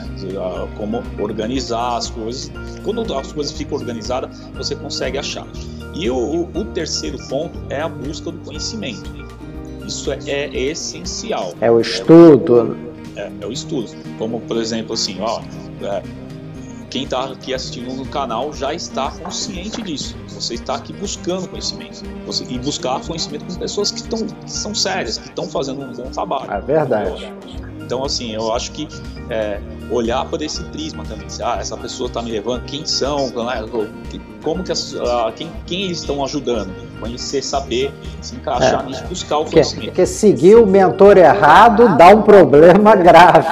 como 0.78 1.04
organizar 1.20 1.98
as 1.98 2.10
coisas. 2.10 2.52
Quando 2.84 3.14
as 3.14 3.32
coisas 3.32 3.54
ficam 3.54 3.78
organizadas, 3.78 4.38
você 4.54 4.76
consegue 4.76 5.18
achar. 5.18 5.48
E 5.94 6.10
o, 6.10 6.44
o 6.54 6.66
terceiro 6.66 7.18
ponto 7.28 7.58
é 7.70 7.82
a 7.82 7.90
busca 7.90 8.32
do 8.32 8.38
conhecimento. 8.40 9.10
Isso 9.86 10.12
é, 10.12 10.18
é 10.28 10.56
essencial. 10.56 11.54
É 11.62 11.72
o 11.72 11.80
estudo. 11.80 12.78
É, 13.16 13.32
é, 13.42 13.46
o 13.46 13.52
estudo. 13.52 13.90
Como, 14.18 14.40
por 14.42 14.58
exemplo, 14.58 14.94
assim, 14.94 15.18
ó, 15.20 15.42
é, 15.82 16.04
quem 16.90 17.04
está 17.04 17.26
aqui 17.26 17.54
assistindo 17.54 17.94
no 17.94 18.06
canal 18.06 18.52
já 18.52 18.74
está 18.74 19.12
consciente 19.12 19.82
disso. 19.82 20.16
Você 20.30 20.56
está 20.56 20.76
aqui 20.76 20.92
buscando 20.94 21.48
conhecimento. 21.48 22.04
Você, 22.26 22.44
e 22.50 22.58
buscar 22.58 23.00
conhecimento 23.02 23.46
com 23.46 23.56
pessoas 23.56 23.92
que, 23.92 24.04
tão, 24.04 24.26
que 24.26 24.52
são 24.52 24.74
sérias, 24.74 25.18
que 25.18 25.30
estão 25.30 25.48
fazendo 25.48 25.82
um 25.82 25.94
bom 25.94 26.10
trabalho. 26.10 26.52
É 26.52 26.62
verdade. 26.62 27.34
Então, 27.80 28.04
assim, 28.06 28.34
eu 28.34 28.54
acho 28.54 28.72
que 28.72 28.88
é, 29.32 29.60
olhar 29.90 30.24
por 30.26 30.42
esse 30.42 30.64
prisma 30.66 31.04
também. 31.06 31.28
Ah, 31.44 31.58
essa 31.60 31.76
pessoa 31.76 32.08
está 32.08 32.22
me 32.22 32.32
levando, 32.32 32.64
quem 32.66 32.86
são, 32.86 33.30
né? 33.30 33.66
como 34.44 34.64
que 34.64 34.72
as, 34.72 34.96
quem, 35.36 35.50
quem 35.66 35.84
eles 35.86 36.00
estão 36.00 36.24
ajudando? 36.24 36.72
Conhecer, 37.00 37.42
saber, 37.42 37.92
se 38.22 38.36
encaixar 38.36 38.84
é, 38.84 38.88
nisso, 38.88 39.04
buscar 39.06 39.40
o 39.40 39.46
conhecimento. 39.46 39.86
Porque 39.86 40.06
seguir 40.06 40.56
o 40.56 40.68
mentor 40.68 41.18
errado 41.18 41.98
dá 41.98 42.10
um 42.10 42.22
problema 42.22 42.96
grave. 42.96 43.48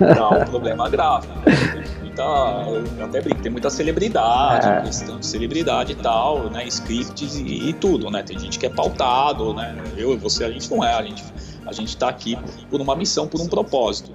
Dá 0.00 0.30
um 0.30 0.44
problema 0.46 0.88
grave. 0.88 1.28
Muita, 2.20 2.98
eu 2.98 3.04
até 3.04 3.20
brinco, 3.20 3.40
tem 3.40 3.50
muita 3.50 3.70
celebridade, 3.70 4.68
é. 4.68 4.80
questão 4.82 5.18
de 5.18 5.26
celebridade 5.26 5.92
e 5.92 5.96
tal, 5.96 6.50
né? 6.50 6.66
Scripts 6.66 7.36
e, 7.36 7.68
e, 7.68 7.72
tudo, 7.72 8.10
né? 8.10 8.22
Tem 8.22 8.38
gente 8.38 8.58
que 8.58 8.66
é 8.66 8.70
pautado, 8.70 9.54
né? 9.54 9.76
Eu 9.96 10.12
e 10.12 10.16
você, 10.16 10.44
a 10.44 10.50
gente 10.50 10.70
não 10.70 10.84
é, 10.84 10.94
a 10.94 11.02
gente 11.02 11.24
a 11.66 11.72
gente 11.72 11.90
está 11.90 12.08
aqui 12.08 12.36
por 12.68 12.80
uma 12.80 12.96
missão, 12.96 13.28
por 13.28 13.40
um 13.40 13.46
propósito. 13.46 14.10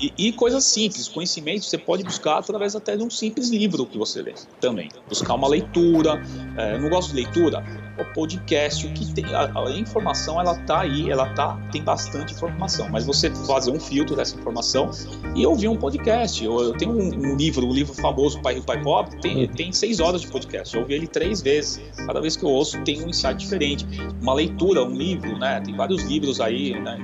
E, 0.00 0.12
e, 0.16 0.32
coisas 0.32 0.64
simples, 0.64 1.08
conhecimento 1.08 1.66
você 1.66 1.76
pode 1.76 2.02
buscar 2.02 2.38
através 2.38 2.74
até 2.74 2.96
de 2.96 3.02
um 3.02 3.10
simples 3.10 3.50
livro 3.50 3.84
que 3.84 3.98
você 3.98 4.22
lê 4.22 4.32
também. 4.60 4.88
Buscar 5.06 5.34
uma 5.34 5.46
leitura. 5.46 6.22
É, 6.56 6.78
não 6.78 6.88
gosto 6.88 7.10
de 7.10 7.16
leitura? 7.16 7.62
O 8.00 8.04
podcast, 8.14 8.86
o 8.86 8.92
que 8.92 9.12
tem. 9.12 9.24
A, 9.34 9.52
a 9.52 9.70
informação 9.72 10.40
ela 10.40 10.54
tá 10.64 10.80
aí, 10.80 11.10
ela 11.10 11.26
tá, 11.34 11.58
tem 11.70 11.82
bastante 11.82 12.32
informação. 12.32 12.88
Mas 12.88 13.04
você 13.04 13.30
fazer 13.46 13.70
um 13.70 13.80
filtro 13.80 14.16
dessa 14.16 14.36
informação 14.36 14.90
e 15.34 15.46
ouvir 15.46 15.68
um 15.68 15.76
podcast. 15.76 16.44
Eu, 16.44 16.60
eu 16.60 16.72
tenho 16.72 16.92
um, 16.92 17.32
um, 17.32 17.36
livro, 17.36 17.66
um 17.66 17.72
livro 17.72 17.94
famoso, 17.94 18.40
Pai 18.40 18.54
Rico, 18.54 18.66
Pai 18.66 18.82
Pobre, 18.82 19.20
tem, 19.20 19.48
tem 19.48 19.72
seis 19.72 20.00
horas 20.00 20.22
de 20.22 20.28
podcast. 20.28 20.74
Eu 20.74 20.82
ouvi 20.82 20.94
ele 20.94 21.06
três 21.06 21.40
vezes. 21.40 21.80
Cada 22.06 22.20
vez 22.20 22.36
que 22.36 22.44
eu 22.44 22.48
ouço, 22.48 22.80
tem 22.82 23.02
um 23.02 23.08
insight 23.08 23.36
diferente. 23.36 23.86
Uma 24.20 24.34
leitura, 24.34 24.82
um 24.82 24.94
livro, 24.94 25.38
né? 25.38 25.60
Tem 25.60 25.76
vários 25.76 26.02
livros 26.04 26.40
aí 26.40 26.78
né, 26.80 26.98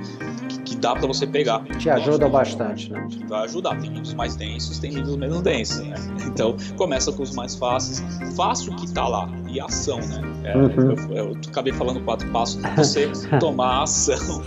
dá 0.77 0.95
para 0.95 1.07
você 1.07 1.25
pegar. 1.27 1.63
Te 1.77 1.89
ajuda 1.89 2.27
bastante, 2.29 2.91
né? 2.91 3.07
Vai 3.27 3.43
ajudar. 3.45 3.77
Tem 3.79 3.89
livros 3.89 4.13
mais 4.13 4.35
densos, 4.35 4.79
tem 4.79 4.91
livros 4.91 5.15
menos 5.17 5.41
densos, 5.41 5.85
né? 5.85 5.95
Então, 6.27 6.55
começa 6.75 7.11
com 7.11 7.23
os 7.23 7.33
mais 7.33 7.55
fáceis. 7.55 8.03
Faça 8.35 8.69
o 8.69 8.75
que 8.75 8.85
está 8.85 9.07
lá 9.07 9.27
e 9.47 9.59
ação, 9.59 9.99
né? 9.99 10.21
É, 10.43 10.57
uhum. 10.57 10.69
eu, 10.69 10.95
eu, 10.95 11.15
eu, 11.15 11.37
acabei 11.47 11.73
falando 11.73 11.99
quatro 12.01 12.29
passos. 12.29 12.61
Você 12.75 13.09
tomar 13.39 13.83
ação 13.83 14.43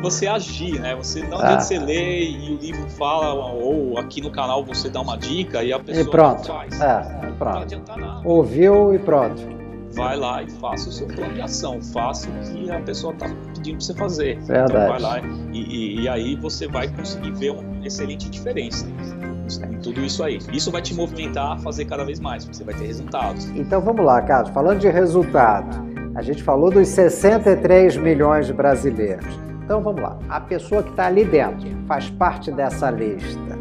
você 0.00 0.26
agir, 0.26 0.80
né? 0.80 0.94
Você 0.96 1.22
não 1.26 1.38
ah. 1.38 1.60
você 1.60 1.78
lê 1.78 2.24
e 2.24 2.52
o 2.52 2.56
livro 2.56 2.88
fala, 2.90 3.34
ou 3.52 3.98
aqui 3.98 4.20
no 4.20 4.30
canal 4.30 4.64
você 4.64 4.88
dá 4.88 5.00
uma 5.00 5.16
dica 5.16 5.62
e 5.62 5.72
a 5.72 5.78
pessoa 5.78 6.06
e 6.06 6.10
pronto. 6.10 6.46
faz. 6.46 6.80
É, 6.80 7.32
pronto. 7.38 7.54
Não 7.54 7.62
adiantar 7.62 7.98
nada. 7.98 8.20
Ouviu 8.24 8.94
e 8.94 8.98
pronto 8.98 9.57
vai 9.98 10.16
lá 10.16 10.42
e 10.44 10.50
faça 10.52 10.88
o 10.88 10.92
seu 10.92 11.08
plano 11.08 11.34
de 11.34 11.40
ação, 11.40 11.82
faça 11.82 12.30
o 12.30 12.54
que 12.54 12.70
a 12.70 12.80
pessoa 12.80 13.12
está 13.12 13.26
pedindo 13.28 13.78
para 13.78 13.86
você 13.86 13.94
fazer. 13.94 14.40
Verdade. 14.42 14.70
Então 14.70 14.88
vai 14.88 15.00
lá 15.00 15.20
e, 15.52 15.58
e, 15.58 16.00
e, 16.02 16.08
aí 16.08 16.36
você 16.36 16.68
vai 16.68 16.86
conseguir 16.88 17.32
ver 17.32 17.50
uma 17.50 17.84
excelente 17.84 18.30
diferença 18.30 18.86
em 18.86 19.78
tudo 19.80 20.00
isso 20.00 20.22
aí. 20.22 20.38
Isso 20.52 20.70
vai 20.70 20.80
te 20.80 20.94
movimentar 20.94 21.52
a 21.52 21.58
fazer 21.58 21.84
cada 21.86 22.04
vez 22.04 22.20
mais, 22.20 22.44
você 22.44 22.62
vai 22.62 22.74
ter 22.74 22.86
resultados. 22.86 23.46
Então 23.50 23.80
vamos 23.80 24.04
lá, 24.04 24.22
Carlos, 24.22 24.50
falando 24.50 24.78
de 24.78 24.88
resultado, 24.88 25.76
a 26.14 26.22
gente 26.22 26.44
falou 26.44 26.70
dos 26.70 26.86
63 26.88 27.96
milhões 27.96 28.46
de 28.46 28.52
brasileiros. 28.52 29.26
Então 29.64 29.82
vamos 29.82 30.00
lá, 30.00 30.16
a 30.28 30.40
pessoa 30.40 30.82
que 30.82 30.90
está 30.90 31.06
ali 31.06 31.24
dentro 31.24 31.68
faz 31.86 32.08
parte 32.10 32.52
dessa 32.52 32.88
lista. 32.90 33.58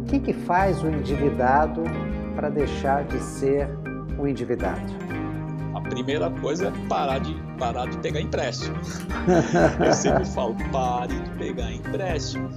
O 0.00 0.04
que, 0.04 0.18
que 0.18 0.32
faz 0.32 0.82
o 0.82 0.88
endividado 0.88 1.82
para 2.34 2.48
deixar 2.48 3.04
de 3.04 3.18
ser 3.20 3.68
um 4.18 4.26
endividado? 4.26 5.15
Primeira 5.96 6.30
coisa 6.30 6.68
é 6.68 6.88
parar 6.88 7.18
de, 7.20 7.34
parar 7.58 7.88
de 7.88 7.96
pegar 7.98 8.20
empréstimo. 8.20 8.76
Eu 9.82 9.92
sempre 9.94 10.26
falo, 10.26 10.54
pare 10.70 11.18
de 11.18 11.30
pegar 11.38 11.72
empréstimo. 11.72 12.50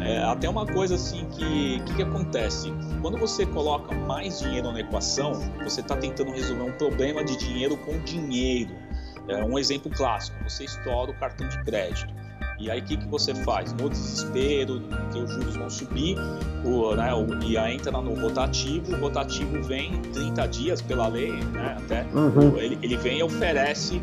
É, 0.00 0.22
até 0.22 0.48
uma 0.48 0.64
coisa 0.64 0.94
assim 0.94 1.26
que, 1.30 1.80
que, 1.80 1.96
que 1.96 2.02
acontece? 2.02 2.72
Quando 3.02 3.18
você 3.18 3.44
coloca 3.44 3.92
mais 3.92 4.38
dinheiro 4.38 4.70
na 4.70 4.80
equação, 4.80 5.32
você 5.64 5.80
está 5.80 5.96
tentando 5.96 6.30
resolver 6.30 6.62
um 6.62 6.72
problema 6.72 7.24
de 7.24 7.36
dinheiro 7.36 7.76
com 7.78 7.98
dinheiro. 8.04 8.70
É 9.26 9.44
um 9.44 9.58
exemplo 9.58 9.90
clássico: 9.90 10.36
você 10.48 10.64
estoura 10.64 11.10
o 11.10 11.14
cartão 11.14 11.48
de 11.48 11.60
crédito. 11.64 12.14
E 12.58 12.70
aí 12.70 12.80
o 12.80 12.84
que, 12.84 12.96
que 12.96 13.06
você 13.06 13.34
faz? 13.34 13.72
No 13.72 13.88
desespero, 13.88 14.82
que 15.12 15.18
os 15.18 15.30
juros 15.32 15.56
vão 15.56 15.70
subir, 15.70 16.16
o, 16.64 16.94
né, 16.94 17.14
o, 17.14 17.42
e 17.44 17.56
aí 17.56 17.76
entra 17.76 17.92
no 17.92 18.14
rotativo, 18.14 18.94
o 18.94 19.00
rotativo 19.00 19.62
vem 19.62 20.00
30 20.12 20.46
dias 20.48 20.82
pela 20.82 21.06
lei, 21.06 21.32
né, 21.32 21.76
até, 21.78 22.06
uhum. 22.12 22.58
ele, 22.58 22.78
ele 22.82 22.96
vem 22.96 23.18
e 23.18 23.22
oferece 23.22 24.00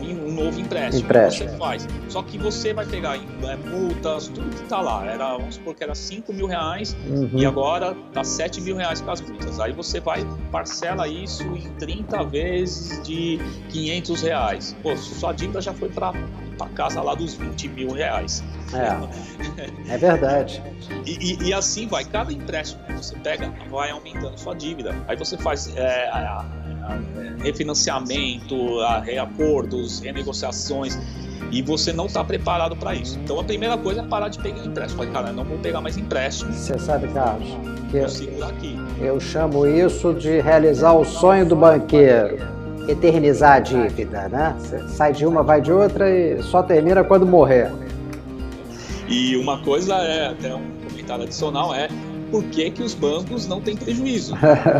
um, 0.00 0.26
novo 0.36 0.60
empréstimo. 0.60 1.04
empréstimo. 1.04 1.50
Você 1.50 1.56
faz. 1.56 1.88
Só 2.08 2.22
que 2.22 2.38
você 2.38 2.72
vai 2.72 2.86
pegar 2.86 3.16
é, 3.16 3.56
multas, 3.56 4.28
tudo 4.28 4.48
que 4.50 4.62
está 4.62 4.80
lá. 4.80 5.04
Era, 5.06 5.36
vamos 5.36 5.56
supor 5.56 5.74
que 5.74 5.82
era 5.82 5.94
5 5.94 6.32
mil 6.32 6.46
reais 6.46 6.96
uhum. 7.08 7.30
e 7.34 7.46
agora 7.46 7.96
tá 8.12 8.22
7 8.22 8.60
mil 8.60 8.76
reais 8.76 9.00
com 9.00 9.10
as 9.10 9.20
multas. 9.20 9.58
Aí 9.58 9.72
você 9.72 9.98
vai, 9.98 10.24
parcela 10.52 11.08
isso 11.08 11.42
em 11.42 11.68
30 11.78 12.24
vezes 12.24 13.02
de 13.02 13.40
500 13.70 14.22
reais. 14.22 14.76
Pô, 14.82 14.96
sua 14.96 15.32
dívida 15.32 15.60
já 15.60 15.72
foi 15.72 15.88
para 15.88 16.12
para 16.56 16.68
casa 16.70 17.00
lá 17.00 17.14
dos 17.14 17.34
20 17.34 17.68
mil 17.68 17.92
reais. 17.92 18.42
É, 18.72 19.94
é 19.94 19.98
verdade. 19.98 20.62
e, 21.04 21.32
e, 21.32 21.48
e, 21.48 21.54
assim 21.54 21.86
vai, 21.86 22.04
cada 22.04 22.32
empréstimo 22.32 22.82
que 22.84 22.92
você 22.94 23.16
pega 23.16 23.52
vai 23.70 23.90
aumentando 23.90 24.38
sua 24.38 24.54
dívida. 24.54 24.94
Aí 25.06 25.16
você 25.16 25.36
faz 25.36 25.74
é, 25.76 26.08
a, 26.08 26.44
a, 26.84 27.42
refinanciamento, 27.42 28.80
a 28.80 29.00
reacordos, 29.00 30.00
renegociações 30.00 30.98
e 31.52 31.62
você 31.62 31.92
não 31.92 32.06
está 32.06 32.24
preparado 32.24 32.76
para 32.76 32.94
isso. 32.94 33.18
Então 33.22 33.38
a 33.38 33.44
primeira 33.44 33.76
coisa 33.78 34.00
é 34.00 34.04
parar 34.04 34.28
de 34.28 34.38
pegar 34.38 34.64
empréstimo. 34.64 34.98
Falei, 34.98 35.12
cara, 35.12 35.32
não 35.32 35.44
vou 35.44 35.58
pegar 35.58 35.80
mais 35.80 35.96
empréstimo. 35.96 36.52
Você 36.52 36.78
sabe, 36.78 37.08
Carlos, 37.08 37.48
que 37.90 37.96
eu, 37.98 39.06
eu 39.06 39.20
chamo 39.20 39.66
isso 39.66 40.12
de 40.14 40.40
realizar 40.40 40.92
o 40.92 41.04
sonho 41.04 41.46
do 41.46 41.54
banqueiro 41.54 42.55
eternizar 42.88 43.54
a 43.54 43.60
dívida, 43.60 44.28
né? 44.28 44.54
Você 44.58 44.88
sai 44.88 45.12
de 45.12 45.26
uma, 45.26 45.42
vai 45.42 45.60
de 45.60 45.72
outra 45.72 46.08
e 46.10 46.42
só 46.42 46.62
termina 46.62 47.02
quando 47.04 47.26
morrer. 47.26 47.70
E 49.08 49.36
uma 49.36 49.58
coisa 49.62 49.94
é, 49.94 50.28
até 50.28 50.54
um 50.54 50.70
comentário 50.88 51.24
adicional, 51.24 51.74
é 51.74 51.88
por 52.30 52.42
que, 52.44 52.70
que 52.70 52.82
os 52.82 52.94
bancos 52.94 53.46
não 53.46 53.60
têm 53.60 53.76
prejuízo? 53.76 54.34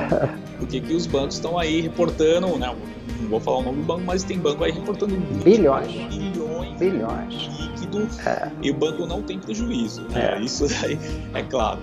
por 0.59 0.67
que, 0.67 0.81
que 0.81 0.95
os 0.95 1.07
bancos 1.07 1.37
estão 1.37 1.59
aí 1.59 1.81
reportando, 1.81 2.59
né? 2.59 2.75
Não 3.21 3.29
vou 3.29 3.41
falar 3.41 3.59
o 3.59 3.63
nome 3.63 3.79
do 3.81 3.87
banco, 3.87 4.03
mas 4.05 4.25
tem 4.25 4.39
banco 4.39 4.63
aí 4.65 4.73
reportando 4.73 5.17
bilhões, 5.43 5.93
bilhões, 6.09 6.79
bilhões. 6.79 7.49
líquido 7.59 8.09
é. 8.27 8.51
e 8.63 8.71
o 8.71 8.75
banco 8.75 9.07
não 9.07 9.23
tem 9.23 9.39
prejuízo. 9.39 10.03
Né? 10.11 10.37
É. 10.37 10.41
Isso 10.41 10.67
aí 10.85 10.99
é 11.35 11.43
claro. 11.43 11.79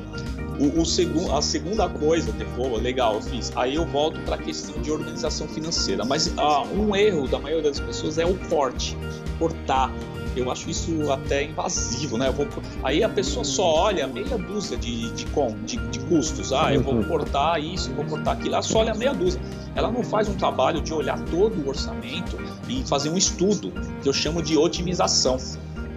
O, 0.59 0.81
o 0.81 0.85
segundo, 0.85 1.31
a 1.33 1.41
segunda 1.41 1.89
coisa, 1.89 2.31
depois, 2.31 2.81
legal, 2.81 3.15
eu 3.15 3.21
fiz. 3.21 3.51
Aí 3.55 3.75
eu 3.75 3.85
volto 3.85 4.19
para 4.21 4.35
a 4.35 4.37
questão 4.37 4.81
de 4.81 4.91
organização 4.91 5.47
financeira. 5.47 6.05
Mas 6.05 6.33
ah, 6.37 6.63
um 6.63 6.95
erro 6.95 7.27
da 7.27 7.39
maioria 7.39 7.69
das 7.69 7.79
pessoas 7.79 8.17
é 8.17 8.25
o 8.25 8.35
corte, 8.49 8.97
cortar. 9.39 9.91
Eu 10.35 10.51
acho 10.51 10.67
isso 10.69 11.11
até 11.11 11.43
invasivo, 11.43 12.17
né? 12.17 12.31
Vou, 12.31 12.47
aí 12.83 13.03
a 13.03 13.09
pessoa 13.09 13.43
só 13.43 13.63
olha 13.63 14.07
meia 14.07 14.35
dúzia 14.35 14.75
de, 14.75 15.11
de, 15.11 15.25
de, 15.65 15.77
de 15.89 15.99
custos. 15.99 16.51
Ah, 16.51 16.73
eu 16.73 16.81
vou 16.81 16.95
uhum. 16.95 17.03
cortar 17.03 17.61
isso, 17.61 17.91
eu 17.91 17.95
vou 17.95 18.05
cortar 18.05 18.31
aquilo. 18.31 18.55
Ela 18.55 18.63
só 18.63 18.79
olha 18.79 18.95
meia 18.95 19.13
dúzia. 19.13 19.39
Ela 19.75 19.91
não 19.91 20.03
faz 20.03 20.27
um 20.27 20.35
trabalho 20.35 20.81
de 20.81 20.93
olhar 20.93 21.19
todo 21.25 21.63
o 21.63 21.67
orçamento 21.67 22.37
e 22.67 22.83
fazer 22.87 23.09
um 23.09 23.17
estudo 23.17 23.71
que 24.01 24.09
eu 24.09 24.13
chamo 24.13 24.41
de 24.41 24.57
otimização. 24.57 25.37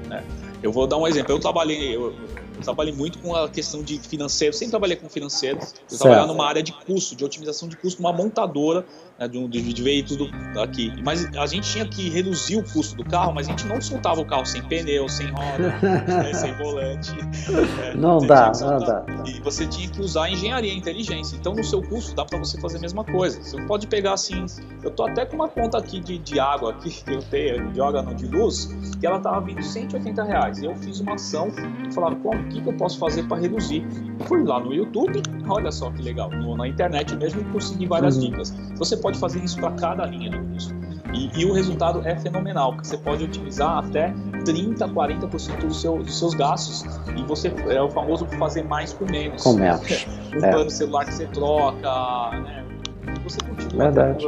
Né? 0.08 0.22
Eu 0.62 0.70
vou 0.70 0.86
dar 0.86 0.98
um 0.98 1.06
exemplo. 1.06 1.32
Eu 1.32 1.38
trabalhei, 1.38 1.96
eu, 1.96 2.14
eu 2.56 2.62
trabalhei 2.62 2.92
muito 2.92 3.18
com 3.18 3.34
a 3.34 3.48
questão 3.48 3.82
de 3.82 3.98
financeiro, 3.98 4.54
sempre 4.54 4.70
trabalhei 4.70 4.96
com 4.96 5.08
financeiro. 5.08 5.58
Eu 5.90 5.98
trabalhava 5.98 6.26
numa 6.26 6.46
área 6.46 6.62
de 6.62 6.72
custo, 6.72 7.14
de 7.14 7.24
otimização 7.24 7.68
de 7.68 7.76
custo, 7.76 8.00
uma 8.00 8.12
montadora 8.12 8.84
né, 9.18 9.28
de, 9.28 9.38
um, 9.38 9.48
de, 9.48 9.72
de 9.72 9.82
veículos 9.82 10.30
aqui. 10.60 10.92
Mas 11.04 11.26
a 11.36 11.46
gente 11.46 11.70
tinha 11.70 11.86
que 11.86 12.08
reduzir 12.08 12.56
o 12.56 12.62
custo 12.62 12.96
do 12.96 13.04
carro, 13.04 13.32
mas 13.34 13.46
a 13.46 13.50
gente 13.50 13.66
não 13.66 13.80
soltava 13.80 14.20
o 14.20 14.26
carro 14.26 14.46
sem 14.46 14.62
pneu, 14.62 15.08
sem 15.08 15.26
roda, 15.28 15.78
né, 16.06 16.34
sem 16.34 16.52
volante. 16.54 17.12
Né, 17.12 17.94
não 17.94 18.18
dá, 18.18 18.52
não 18.60 18.78
dá. 18.78 19.04
E 19.26 19.40
você 19.40 19.66
tinha 19.66 19.88
que 19.88 20.00
usar 20.00 20.30
engenharia 20.30 20.72
e 20.72 20.76
inteligência. 20.76 21.36
Então, 21.36 21.54
no 21.54 21.64
seu 21.64 21.82
custo, 21.82 22.14
dá 22.14 22.24
para 22.24 22.38
você 22.38 22.60
fazer 22.60 22.78
a 22.78 22.80
mesma 22.80 23.04
coisa. 23.04 23.42
Você 23.42 23.60
pode 23.62 23.86
pegar 23.86 24.14
assim. 24.14 24.46
Eu 24.82 24.90
tô 24.90 25.06
até 25.06 25.24
com 25.24 25.36
uma 25.36 25.48
conta 25.48 25.78
aqui 25.78 26.00
de, 26.00 26.18
de 26.18 26.38
água 26.38 26.70
aqui, 26.70 26.90
que 27.04 27.12
eu 27.12 27.22
tenho, 27.22 27.72
de 27.72 27.80
água 27.80 28.02
não 28.02 28.14
de 28.14 28.26
luz, 28.26 28.74
que 29.00 29.06
ela 29.06 29.18
tava 29.20 29.40
vindo 29.40 29.62
180 29.62 30.24
reais. 30.24 30.58
E 30.58 30.66
eu 30.66 30.74
fiz 30.76 31.00
uma 31.00 31.14
ação 31.14 31.50
e 31.86 31.92
falava, 31.92 32.16
como 32.16 32.40
o 32.40 32.48
que, 32.48 32.60
que 32.60 32.68
eu 32.68 32.76
posso 32.76 32.98
fazer 32.98 33.26
para 33.26 33.38
reduzir? 33.38 33.86
Fui 34.26 34.42
lá 34.42 34.60
no 34.60 34.72
YouTube, 34.72 35.22
olha 35.48 35.70
só 35.70 35.90
que 35.90 36.02
legal, 36.02 36.30
no, 36.30 36.56
na 36.56 36.66
internet 36.66 37.14
mesmo 37.16 37.44
consegui 37.52 37.86
várias 37.86 38.16
uhum. 38.16 38.30
dicas. 38.30 38.54
Você 38.76 38.96
pode 39.06 39.20
fazer 39.20 39.38
isso 39.38 39.56
para 39.60 39.70
cada 39.72 40.04
linha 40.04 40.30
de 40.30 40.38
custo. 40.38 40.74
E, 41.14 41.40
e, 41.40 41.46
o 41.46 41.52
resultado 41.52 42.02
é 42.04 42.16
fenomenal, 42.16 42.72
porque 42.72 42.88
você 42.88 42.98
pode 42.98 43.22
otimizar 43.22 43.78
até 43.78 44.12
30, 44.44 44.88
40% 44.88 45.58
do 45.60 45.72
seu, 45.72 45.98
dos 45.98 46.18
seus 46.18 46.34
gastos. 46.34 46.84
E 47.16 47.22
você 47.22 47.52
é 47.68 47.80
o 47.80 47.88
famoso 47.88 48.26
fazer 48.36 48.64
mais 48.64 48.92
com 48.92 49.04
menos. 49.08 49.44
Com 49.44 49.52
menos. 49.52 50.06
um 50.34 50.44
é. 50.44 50.50
plano 50.50 50.68
celular 50.68 51.04
que 51.04 51.14
você 51.14 51.26
troca, 51.26 52.30
né? 52.32 52.64
você 53.22 53.38
continua. 53.48 53.84
Verdade. 53.84 54.26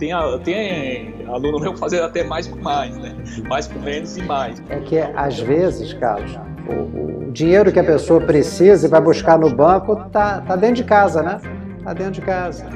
tem, 0.00 0.12
tem 0.42 1.24
aluno 1.28 1.60
meu 1.60 1.76
fazer 1.76 2.02
até 2.02 2.24
mais 2.24 2.48
com 2.48 2.60
mais, 2.60 2.96
né? 2.96 3.14
Mais 3.48 3.68
com 3.68 3.78
menos 3.78 4.16
e 4.16 4.22
mais. 4.22 4.60
É 4.68 4.80
que 4.80 4.98
às 4.98 5.38
vezes, 5.38 5.94
Carlos, 5.94 6.36
O, 6.68 7.28
o 7.28 7.30
dinheiro 7.30 7.70
que 7.70 7.78
a 7.78 7.84
pessoa 7.84 8.20
precisa 8.20 8.88
e 8.88 8.90
vai 8.90 9.00
buscar 9.00 9.38
no 9.38 9.54
banco 9.54 9.94
tá, 10.10 10.40
tá 10.40 10.56
dentro 10.56 10.76
de 10.76 10.84
casa, 10.84 11.22
né? 11.22 11.40
Tá 11.84 11.94
dentro 11.94 12.12
de 12.12 12.20
casa. 12.22 12.66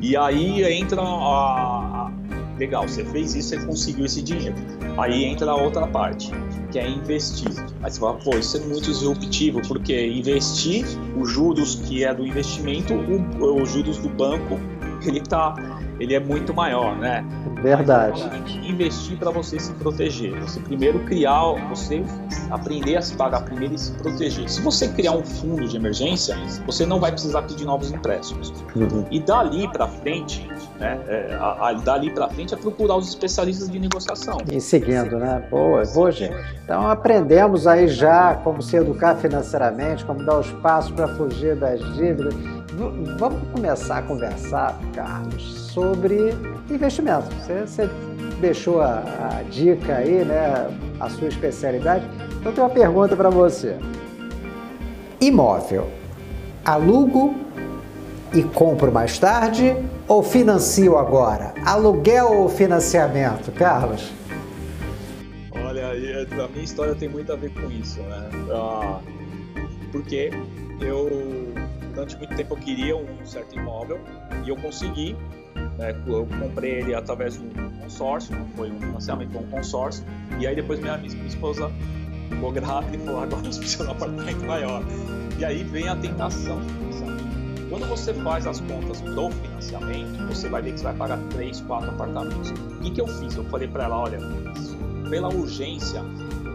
E 0.00 0.16
aí 0.16 0.62
entra 0.62 1.00
a, 1.02 2.10
Legal, 2.60 2.86
você 2.86 3.02
fez 3.06 3.34
isso, 3.34 3.48
você 3.48 3.64
conseguiu 3.64 4.04
esse 4.04 4.20
dinheiro. 4.20 4.54
Aí 4.98 5.24
entra 5.24 5.50
a 5.50 5.54
outra 5.54 5.86
parte, 5.86 6.30
que 6.70 6.78
é 6.78 6.86
investir. 6.86 7.48
Aí 7.82 7.90
você 7.90 7.98
fala, 7.98 8.18
pô, 8.18 8.36
isso 8.36 8.58
é 8.58 8.60
muito 8.60 8.82
disruptivo, 8.82 9.62
porque 9.66 10.08
investir, 10.08 10.84
os 11.16 11.30
juros 11.30 11.76
que 11.76 12.04
é 12.04 12.12
do 12.12 12.26
investimento, 12.26 12.92
os 12.94 13.70
juros 13.70 13.96
do 13.96 14.10
banco, 14.10 14.60
ele 15.06 15.22
tá 15.22 15.54
ele 15.98 16.14
é 16.14 16.20
muito 16.20 16.54
maior, 16.54 16.96
né? 16.96 17.24
Verdade. 17.62 18.28
investir 18.62 19.18
para 19.18 19.30
você 19.30 19.58
se 19.58 19.72
proteger. 19.74 20.38
Você 20.40 20.60
primeiro 20.60 21.00
criar, 21.00 21.54
você 21.68 22.02
aprender 22.50 22.96
a 22.96 23.02
se 23.02 23.14
pagar 23.14 23.42
primeiro 23.42 23.74
e 23.74 23.78
se 23.78 23.92
proteger. 23.92 24.48
Se 24.48 24.60
você 24.60 24.88
criar 24.88 25.12
um 25.12 25.24
fundo 25.24 25.66
de 25.68 25.76
emergência, 25.76 26.36
você 26.66 26.86
não 26.86 27.00
vai 27.00 27.12
precisar 27.12 27.42
pedir 27.42 27.64
novos 27.64 27.90
empréstimos. 27.92 28.52
Uhum. 28.74 29.04
E 29.10 29.20
dali 29.20 29.68
para 29.68 29.86
frente, 29.86 30.48
né? 30.78 31.00
É, 31.08 31.34
a, 31.34 31.68
a, 31.68 31.72
dali 31.74 32.10
para 32.10 32.28
frente 32.28 32.54
é 32.54 32.56
procurar 32.56 32.96
os 32.96 33.08
especialistas 33.08 33.68
de 33.68 33.78
negociação. 33.78 34.38
E 34.50 34.60
seguindo, 34.60 35.18
né? 35.18 35.46
Boa, 35.50 35.82
boa, 35.94 36.10
gente. 36.10 36.36
Então 36.64 36.88
aprendemos 36.88 37.66
aí 37.66 37.88
já 37.88 38.34
como 38.36 38.62
se 38.62 38.76
educar 38.76 39.16
financeiramente, 39.16 40.04
como 40.04 40.24
dar 40.24 40.38
os 40.38 40.50
passos 40.54 40.92
para 40.92 41.08
fugir 41.16 41.56
das 41.56 41.80
dívidas. 41.94 42.34
Vamos 43.18 43.40
começar 43.52 43.98
a 43.98 44.02
conversar, 44.02 44.78
Carlos, 44.94 45.42
sobre 45.72 46.34
investimento. 46.74 47.26
Você, 47.36 47.60
você 47.60 47.90
deixou 48.40 48.80
a, 48.80 49.38
a, 49.38 49.42
dica 49.50 49.96
aí, 49.96 50.24
né, 50.24 50.68
a 50.98 51.08
sua 51.08 51.28
especialidade. 51.28 52.04
Então, 52.40 52.52
tenho 52.52 52.66
uma 52.66 52.72
pergunta 52.72 53.16
para 53.16 53.30
você. 53.30 53.76
Imóvel, 55.20 55.88
alugo 56.64 57.34
e 58.32 58.42
compro 58.42 58.90
mais 58.90 59.18
tarde 59.18 59.76
ou 60.08 60.22
financio 60.22 60.96
agora? 60.96 61.52
Aluguel 61.64 62.32
ou 62.32 62.48
financiamento, 62.48 63.52
Carlos? 63.52 64.10
Olha, 65.52 65.90
a 65.90 66.48
minha 66.48 66.64
história 66.64 66.94
tem 66.94 67.08
muito 67.08 67.32
a 67.32 67.36
ver 67.36 67.50
com 67.50 67.70
isso, 67.70 68.00
né? 68.00 68.30
Ah, 68.52 69.00
porque 69.92 70.30
eu 70.80 71.08
durante 71.94 72.16
muito 72.16 72.34
tempo 72.34 72.54
eu 72.54 72.58
queria 72.58 72.96
um 72.96 73.24
certo 73.24 73.56
imóvel 73.56 74.00
e 74.44 74.48
eu 74.48 74.56
consegui. 74.56 75.16
Né, 75.80 75.96
eu 76.06 76.28
comprei 76.38 76.80
ele 76.80 76.94
através 76.94 77.32
de 77.32 77.40
um 77.40 77.70
consórcio, 77.80 78.36
foi 78.54 78.70
um 78.70 78.78
financiamento 78.78 79.32
com 79.32 79.38
um 79.38 79.46
consórcio, 79.48 80.04
e 80.38 80.46
aí 80.46 80.54
depois 80.54 80.78
minha, 80.78 80.98
minha 80.98 81.26
esposa 81.26 81.72
ficou 82.28 82.52
grávida 82.52 82.96
e 82.96 83.00
falou: 83.00 83.22
agora 83.22 83.42
nós 83.42 83.56
precisamos 83.56 83.96
de 83.96 84.04
um 84.04 84.08
apartamento 84.08 84.46
maior. 84.46 84.82
E 85.38 85.44
aí 85.44 85.64
vem 85.64 85.88
a 85.88 85.96
tentação 85.96 86.60
Quando 87.70 87.88
você 87.88 88.12
faz 88.12 88.46
as 88.46 88.60
contas 88.60 89.00
do 89.00 89.30
financiamento, 89.30 90.26
você 90.28 90.50
vai 90.50 90.60
ver 90.60 90.72
que 90.72 90.80
você 90.80 90.84
vai 90.84 90.94
pagar 90.96 91.18
3, 91.30 91.62
4 91.62 91.88
apartamentos. 91.88 92.50
O 92.50 92.80
que, 92.82 92.90
que 92.90 93.00
eu 93.00 93.06
fiz? 93.06 93.34
Eu 93.34 93.44
falei 93.44 93.66
para 93.66 93.84
ela: 93.84 94.00
olha, 94.00 94.18
pela 95.08 95.32
urgência, 95.32 96.02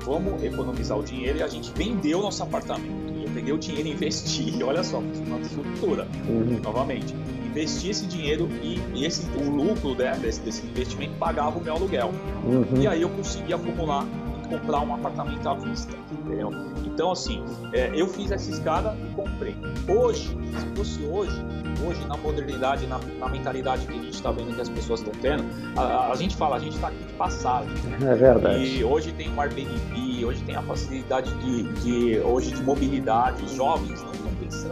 vamos 0.05 0.43
economizar 0.43 0.99
o 0.99 1.03
dinheiro 1.03 1.39
e 1.39 1.41
a 1.41 1.47
gente 1.47 1.71
vendeu 1.71 2.21
nosso 2.21 2.43
apartamento 2.43 3.05
peguei 3.35 3.53
o 3.53 3.57
dinheiro 3.57 3.89
e 3.89 3.91
investi. 3.91 4.63
Olha 4.63 4.83
só, 4.83 4.99
uma 4.99 5.39
estrutura, 5.39 6.07
uhum. 6.27 6.59
novamente. 6.63 7.13
Investi 7.55 7.89
esse 7.89 8.05
dinheiro 8.05 8.49
e, 8.61 8.81
e 8.93 9.05
esse, 9.05 9.25
o 9.37 9.49
lucro 9.49 9.95
né, 9.95 10.13
desse, 10.21 10.41
desse, 10.41 10.65
investimento 10.65 11.13
pagava 11.17 11.57
o 11.57 11.63
meu 11.63 11.73
aluguel. 11.73 12.11
Uhum. 12.43 12.81
E 12.81 12.85
aí 12.85 13.01
eu 13.01 13.09
consegui 13.09 13.53
acumular 13.53 14.05
e 14.43 14.47
comprar 14.49 14.81
um 14.81 14.93
apartamento 14.93 15.47
à 15.47 15.53
vista. 15.53 15.95
Entendeu? 16.11 16.51
Então, 16.85 17.13
assim, 17.13 17.41
é, 17.71 17.89
eu 17.95 18.07
fiz 18.07 18.29
essa 18.29 18.51
escada 18.51 18.97
e 19.01 19.15
comprei. 19.15 19.55
Hoje, 19.87 20.37
se 20.59 20.65
fosse 20.75 21.01
hoje, 21.03 21.45
hoje 21.87 22.05
na 22.07 22.17
modernidade, 22.17 22.87
na, 22.87 22.99
na 23.19 23.29
mentalidade 23.29 23.87
que 23.87 23.93
a 23.93 24.01
gente 24.01 24.09
está 24.09 24.31
vendo 24.31 24.53
que 24.53 24.61
as 24.61 24.67
pessoas 24.67 24.99
estão 24.99 25.13
tendo, 25.21 25.45
a, 25.77 26.11
a, 26.11 26.15
gente 26.17 26.35
fala, 26.35 26.57
a 26.57 26.59
gente 26.59 26.75
está 26.75 26.89
aqui 26.89 27.05
de 27.05 27.13
passagem. 27.13 27.71
É 28.01 28.15
verdade. 28.15 28.65
E 28.65 28.83
hoje 28.83 29.13
tem 29.13 29.33
o 29.33 29.39
Airbnb, 29.39 30.25
hoje 30.25 30.43
tem 30.43 30.57
a 30.57 30.61
facilidade 30.61 31.33
de, 31.35 31.63
de 31.81 32.19
hoje 32.19 32.51
de 32.51 32.61
mobilidade, 32.63 33.45
os 33.45 33.53
jovens 33.53 33.93
estão 33.93 34.14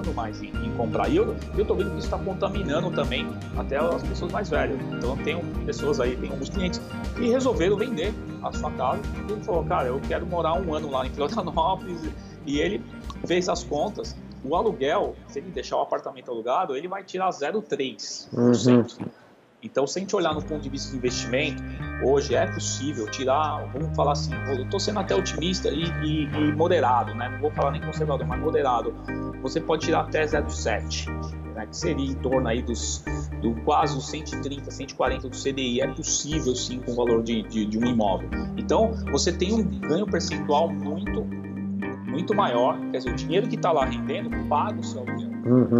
pensando 0.04 0.14
mais 0.14 0.42
em, 0.42 0.50
em 0.50 0.76
comprar. 0.76 1.10
E 1.10 1.18
eu 1.18 1.36
estou 1.58 1.76
vendo 1.76 1.92
que 1.92 1.98
isso 1.98 2.08
está 2.08 2.18
contaminando 2.18 2.92
também 2.92 3.28
até 3.58 3.78
as 3.78 4.04
pessoas 4.04 4.32
mais 4.32 4.50
velhas. 4.50 4.80
Então 4.92 5.16
tem 5.18 5.40
pessoas 5.66 6.00
aí, 6.00 6.16
tem 6.18 6.30
alguns 6.30 6.50
clientes 6.50 6.82
que 7.16 7.28
resolveram 7.30 7.78
vender 7.78 8.14
a 8.44 8.52
sua 8.52 8.72
casa. 8.72 9.02
E 9.28 9.32
ele 9.32 9.42
falou, 9.42 9.64
cara, 9.64 9.88
eu 9.88 10.00
quero 10.08 10.26
morar 10.26 10.54
um 10.54 10.74
ano 10.74 10.92
lá 10.92 11.06
em 11.08 11.10
Florianópolis. 11.10 12.02
E 12.46 12.60
ele 12.60 12.84
fez 13.26 13.48
as 13.48 13.64
contas 13.64 14.16
o 14.44 14.58
aluguel, 14.58 15.16
se 15.30 15.40
ele 15.40 15.50
deixar 15.52 15.78
o 15.78 15.82
apartamento 15.82 16.30
alugado, 16.30 16.76
ele 16.76 16.86
vai 16.86 17.02
tirar 17.02 17.30
0,3%. 17.30 18.28
Uhum. 18.34 19.08
Então, 19.64 19.88
se 19.88 19.98
a 19.98 20.02
gente 20.02 20.14
olhar 20.16 20.34
no 20.34 20.42
ponto 20.42 20.62
de 20.62 20.70
vista 20.70 20.92
de 20.92 20.98
investimento, 20.98 21.64
hoje 22.04 22.36
é 22.36 22.46
possível 22.46 23.10
tirar, 23.10 23.66
vamos 23.72 23.96
falar 23.96 24.12
assim, 24.12 24.34
eu 24.50 24.64
estou 24.64 24.80
sendo 24.80 25.00
até 25.00 25.16
otimista 25.16 25.70
e, 25.70 25.86
e, 26.04 26.24
e, 26.26 26.52
moderado, 26.52 27.16
né? 27.16 27.30
não 27.30 27.40
vou 27.40 27.52
falar 27.52 27.72
nem 27.72 27.82
conservador, 27.82 28.28
mas 28.28 28.40
moderado. 28.40 28.94
Você 29.42 29.62
pode 29.62 29.86
tirar 29.86 30.02
até 30.02 30.26
0,7, 30.26 31.10
né? 31.56 31.66
que 31.66 31.78
seria 31.78 32.06
em 32.06 32.16
torno 32.16 32.48
aí 32.48 32.62
dos 32.62 33.04
do 33.42 33.54
quase 33.64 34.02
130, 34.02 34.70
140 34.70 35.30
do 35.30 35.38
CDI. 35.38 35.82
É 35.82 35.88
possível 35.88 36.56
sim 36.56 36.80
com 36.80 36.92
o 36.92 36.96
valor 36.96 37.24
de, 37.24 37.44
de, 37.44 37.66
de 37.66 37.78
um 37.78 37.86
imóvel. 37.86 38.30
Então, 38.58 38.92
você 39.12 39.32
tem 39.32 39.54
um 39.54 39.64
ganho 39.64 40.06
percentual 40.06 40.70
muito 40.70 41.26
muito 42.14 42.36
maior, 42.36 42.80
quer 42.92 42.98
dizer, 42.98 43.12
o 43.12 43.16
dinheiro 43.16 43.48
que 43.48 43.56
está 43.56 43.72
lá 43.72 43.86
rendendo 43.86 44.30
paga 44.48 44.80
o 44.80 44.84
seu 44.84 45.02
aluguel. 45.02 45.33
Uhum. 45.46 45.80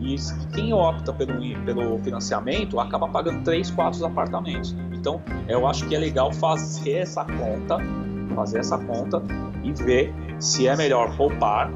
E 0.00 0.16
quem 0.52 0.72
opta 0.72 1.12
pelo, 1.12 1.40
pelo 1.64 1.98
financiamento 1.98 2.80
acaba 2.80 3.08
pagando 3.08 3.42
três, 3.44 3.70
quatro 3.70 4.04
apartamentos. 4.04 4.74
Então, 4.92 5.22
eu 5.48 5.66
acho 5.66 5.86
que 5.86 5.94
é 5.94 5.98
legal 5.98 6.32
fazer 6.32 6.98
essa 6.98 7.24
conta, 7.24 7.78
fazer 8.34 8.58
essa 8.58 8.78
conta 8.78 9.22
e 9.62 9.72
ver 9.72 10.12
se 10.38 10.66
é 10.66 10.76
melhor 10.76 11.16
poupar, 11.16 11.70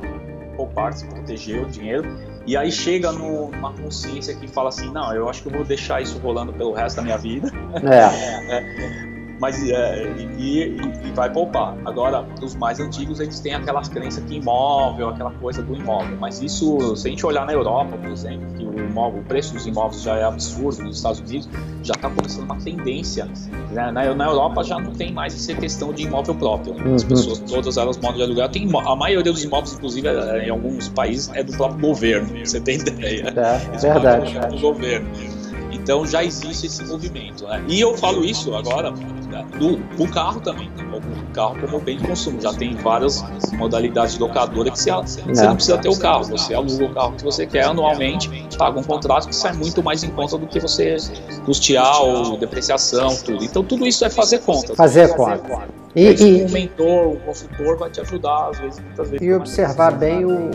poupar, 0.56 0.92
se 0.92 1.06
proteger 1.06 1.62
o 1.62 1.66
dinheiro. 1.66 2.04
E 2.46 2.56
aí 2.56 2.70
chega 2.70 3.10
no, 3.12 3.50
numa 3.50 3.72
consciência 3.72 4.34
que 4.34 4.46
fala 4.48 4.68
assim, 4.68 4.92
não, 4.92 5.14
eu 5.14 5.28
acho 5.28 5.42
que 5.42 5.48
eu 5.48 5.52
vou 5.52 5.64
deixar 5.64 6.02
isso 6.02 6.18
rolando 6.18 6.52
pelo 6.52 6.72
resto 6.72 6.96
da 6.96 7.02
minha 7.02 7.16
vida. 7.16 7.48
É. 7.82 9.10
é 9.10 9.13
mas 9.40 9.62
é, 9.68 10.12
e, 10.38 10.76
e, 10.76 11.12
vai 11.14 11.30
poupar. 11.30 11.76
Agora, 11.84 12.24
os 12.42 12.54
mais 12.54 12.80
antigos, 12.80 13.20
eles 13.20 13.40
têm 13.40 13.54
aquelas 13.54 13.88
crenças 13.88 14.22
que 14.24 14.36
imóvel, 14.36 15.08
aquela 15.08 15.30
coisa 15.32 15.62
do 15.62 15.74
imóvel. 15.74 16.16
Mas 16.20 16.40
isso, 16.42 16.96
se 16.96 17.08
a 17.08 17.10
gente 17.10 17.24
olhar 17.26 17.46
na 17.46 17.52
Europa, 17.52 17.96
por 17.96 18.10
exemplo, 18.10 18.46
que 18.54 18.64
o, 18.64 18.78
imóvel, 18.78 19.20
o 19.20 19.24
preço 19.24 19.52
dos 19.54 19.66
imóveis 19.66 20.02
já 20.02 20.16
é 20.16 20.24
absurdo 20.24 20.82
nos 20.82 20.96
Estados 20.96 21.20
Unidos, 21.20 21.48
já 21.82 21.94
está 21.94 22.08
começando 22.08 22.44
uma 22.44 22.56
tendência. 22.56 23.24
Né? 23.24 23.90
Na, 23.92 24.14
na, 24.14 24.24
Europa 24.24 24.62
já 24.64 24.78
não 24.78 24.92
tem 24.92 25.12
mais 25.12 25.34
essa 25.34 25.54
questão 25.54 25.92
de 25.92 26.04
imóvel 26.04 26.34
próprio. 26.34 26.74
Né? 26.74 26.94
As 26.94 27.02
uhum. 27.02 27.08
pessoas, 27.08 27.38
todas 27.40 27.76
elas 27.76 27.98
moram 27.98 28.16
de 28.16 28.22
aluguel. 28.22 28.48
Tem, 28.48 28.68
a 28.74 28.96
maioria 28.96 29.32
dos 29.32 29.42
imóveis, 29.42 29.74
inclusive, 29.74 30.08
é, 30.08 30.46
em 30.46 30.50
alguns 30.50 30.88
países, 30.88 31.30
é 31.34 31.42
do 31.42 31.52
próprio 31.56 31.80
governo. 31.80 32.28
Você 32.44 32.60
tem 32.60 32.78
ideia? 32.78 33.32
É, 33.36 33.76
é 33.76 33.78
verdade. 33.78 34.36
É 34.36 34.46
do 34.46 34.58
governo. 34.58 35.43
Então 35.84 36.06
já 36.06 36.24
existe 36.24 36.66
esse 36.66 36.82
movimento. 36.84 37.46
Né? 37.46 37.62
E 37.68 37.78
eu 37.78 37.94
falo 37.94 38.24
isso 38.24 38.54
agora 38.54 38.90
do, 38.90 39.76
do 39.76 40.10
carro 40.10 40.40
também. 40.40 40.70
O 40.90 41.32
carro 41.34 41.60
como 41.60 41.78
bem 41.78 41.98
de 41.98 42.06
consumo. 42.06 42.40
Já 42.40 42.54
tem 42.54 42.74
várias 42.74 43.22
modalidades 43.52 44.14
de 44.14 44.20
locadora 44.20 44.70
que 44.70 44.80
você, 44.80 44.90
você 44.90 45.20
não 45.22 45.54
precisa 45.54 45.76
ter 45.76 45.90
o 45.90 45.98
carro. 45.98 46.24
Você 46.24 46.54
aluga 46.54 46.86
o 46.86 46.94
carro 46.94 47.12
que 47.12 47.22
você 47.22 47.46
quer 47.46 47.66
anualmente, 47.66 48.30
paga 48.56 48.80
um 48.80 48.82
contrato 48.82 49.28
que 49.28 49.36
sai 49.36 49.52
muito 49.52 49.82
mais 49.82 50.02
em 50.02 50.10
conta 50.10 50.38
do 50.38 50.46
que 50.46 50.58
você 50.58 50.96
custear 51.44 52.00
ou 52.00 52.38
depreciação, 52.38 53.14
tudo. 53.16 53.44
Então 53.44 53.62
tudo 53.62 53.86
isso 53.86 54.06
é 54.06 54.10
fazer 54.10 54.38
conta. 54.38 54.74
Fazer 54.74 55.14
conta. 55.14 55.83
E, 55.96 56.10
e, 56.10 56.44
um 56.44 56.50
mentor, 56.50 57.12
um 57.12 57.16
consultor 57.20 57.76
vai 57.78 57.88
te 57.88 58.00
ajudar, 58.00 58.48
às 58.48 58.58
vezes, 58.58 58.80
muitas 58.80 59.10
vezes. 59.10 59.26
E 59.26 59.32
observar 59.32 59.92
bem 59.92 60.24
o, 60.24 60.50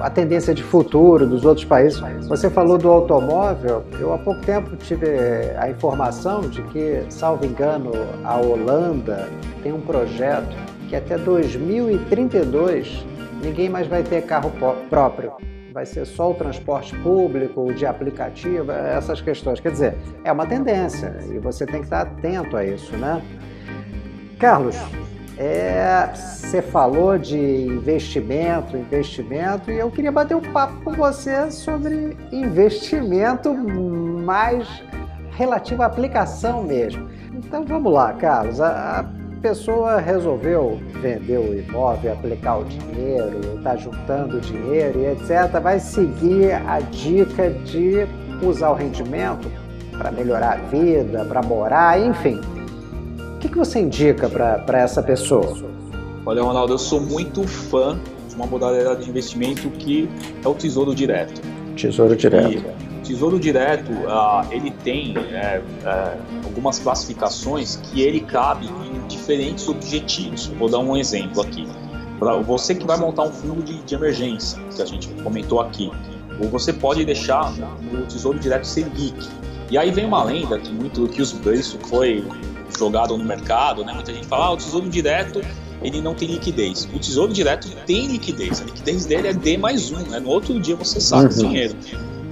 a 0.00 0.10
tendência 0.10 0.54
de 0.54 0.62
futuro 0.62 1.26
dos 1.26 1.44
outros 1.44 1.64
países. 1.64 2.00
Você 2.28 2.50
falou 2.50 2.76
do 2.76 2.90
automóvel, 2.90 3.84
eu 3.98 4.12
há 4.12 4.18
pouco 4.18 4.42
tempo 4.42 4.76
tive 4.76 5.06
a 5.56 5.70
informação 5.70 6.42
de 6.42 6.62
que, 6.64 7.02
salvo 7.08 7.46
engano, 7.46 7.92
a 8.24 8.36
Holanda 8.36 9.28
tem 9.62 9.72
um 9.72 9.80
projeto 9.80 10.54
que 10.88 10.96
até 10.96 11.16
2032 11.16 13.06
ninguém 13.42 13.70
mais 13.70 13.86
vai 13.86 14.02
ter 14.02 14.22
carro 14.22 14.52
próprio. 14.90 15.32
Vai 15.72 15.86
ser 15.86 16.04
só 16.04 16.30
o 16.30 16.34
transporte 16.34 16.94
público, 16.98 17.62
o 17.62 17.74
de 17.74 17.84
aplicativo, 17.84 18.70
essas 18.70 19.20
questões. 19.20 19.58
Quer 19.58 19.72
dizer, 19.72 19.96
é 20.22 20.30
uma 20.30 20.46
tendência 20.46 21.16
e 21.28 21.38
você 21.38 21.66
tem 21.66 21.80
que 21.80 21.86
estar 21.86 22.02
atento 22.02 22.56
a 22.56 22.64
isso, 22.64 22.96
né? 22.96 23.20
Carlos, 24.44 24.76
é, 25.38 26.06
você 26.14 26.60
falou 26.60 27.16
de 27.16 27.38
investimento, 27.38 28.76
investimento, 28.76 29.70
e 29.70 29.78
eu 29.78 29.90
queria 29.90 30.12
bater 30.12 30.34
um 30.34 30.52
papo 30.52 30.84
com 30.84 30.92
você 30.92 31.50
sobre 31.50 32.14
investimento 32.30 33.54
mais 33.54 34.68
relativo 35.30 35.82
à 35.82 35.86
aplicação 35.86 36.62
mesmo. 36.62 37.08
Então 37.32 37.64
vamos 37.64 37.90
lá, 37.90 38.12
Carlos. 38.12 38.60
A, 38.60 39.06
pessoa 39.40 39.98
resolveu 39.98 40.78
vender 41.00 41.38
o 41.38 41.58
imóvel, 41.58 42.12
aplicar 42.12 42.56
o 42.56 42.64
dinheiro, 42.64 43.58
está 43.58 43.76
juntando 43.76 44.40
dinheiro 44.40 45.00
e 45.00 45.06
etc., 45.06 45.60
vai 45.62 45.78
seguir 45.78 46.52
a 46.66 46.80
dica 46.80 47.50
de 47.50 48.06
usar 48.42 48.70
o 48.70 48.74
rendimento 48.74 49.50
para 49.98 50.10
melhorar 50.10 50.52
a 50.52 50.56
vida, 50.56 51.24
para 51.24 51.42
morar, 51.42 51.98
enfim. 51.98 52.40
O 53.44 53.46
que, 53.46 53.52
que 53.52 53.58
você 53.58 53.78
indica 53.78 54.26
para 54.26 54.78
essa 54.80 55.02
pessoa? 55.02 55.54
Olha, 56.24 56.42
Ronaldo, 56.42 56.72
eu 56.72 56.78
sou 56.78 56.98
muito 56.98 57.46
fã 57.46 58.00
de 58.26 58.34
uma 58.36 58.46
modalidade 58.46 59.04
de 59.04 59.10
investimento 59.10 59.68
que 59.68 60.08
é 60.42 60.48
o 60.48 60.54
Tesouro 60.54 60.94
Direto. 60.94 61.42
Tesouro 61.76 62.16
Direto. 62.16 62.64
E, 63.02 63.04
Tesouro 63.06 63.38
Direto, 63.38 63.92
uh, 63.92 64.50
ele 64.50 64.70
tem 64.82 65.14
é, 65.18 65.60
é, 65.84 66.16
algumas 66.42 66.78
classificações 66.78 67.76
que 67.76 68.00
ele 68.00 68.20
cabe 68.20 68.64
em 68.66 69.06
diferentes 69.08 69.68
objetivos. 69.68 70.46
vou 70.46 70.70
dar 70.70 70.78
um 70.78 70.96
exemplo 70.96 71.42
aqui. 71.42 71.68
Para 72.18 72.38
você 72.38 72.74
que 72.74 72.86
vai 72.86 72.96
montar 72.96 73.24
um 73.24 73.30
fundo 73.30 73.62
de, 73.62 73.74
de 73.82 73.94
emergência, 73.94 74.58
que 74.74 74.80
a 74.80 74.86
gente 74.86 75.06
comentou 75.22 75.60
aqui, 75.60 75.92
ou 76.40 76.48
você 76.48 76.72
pode 76.72 77.04
deixar 77.04 77.52
no 77.52 78.06
Tesouro 78.06 78.38
Direto 78.38 78.66
Selic. 78.66 79.28
E 79.70 79.76
aí 79.76 79.90
vem 79.90 80.06
uma 80.06 80.24
lenda 80.24 80.58
que 80.58 80.72
muito 80.72 81.06
que 81.08 81.20
isso 81.20 81.78
foi 81.80 82.24
jogado 82.78 83.16
no 83.16 83.24
mercado, 83.24 83.84
né? 83.84 83.92
Muita 83.92 84.12
gente 84.12 84.26
fala, 84.26 84.46
ah, 84.46 84.52
o 84.52 84.56
Tesouro 84.56 84.88
Direto 84.88 85.40
ele 85.82 86.00
não 86.00 86.14
tem 86.14 86.28
liquidez. 86.28 86.88
O 86.94 86.98
Tesouro 86.98 87.32
Direto 87.32 87.68
tem 87.86 88.06
liquidez. 88.06 88.62
A 88.62 88.64
liquidez 88.64 89.06
dele 89.06 89.28
é 89.28 89.32
D 89.32 89.58
mais 89.58 89.90
um, 89.90 89.98
né? 89.98 90.18
No 90.18 90.28
outro 90.28 90.58
dia 90.58 90.76
você 90.76 91.00
saca 91.00 91.32
uhum. 91.34 91.40
o 91.40 91.48
dinheiro. 91.48 91.76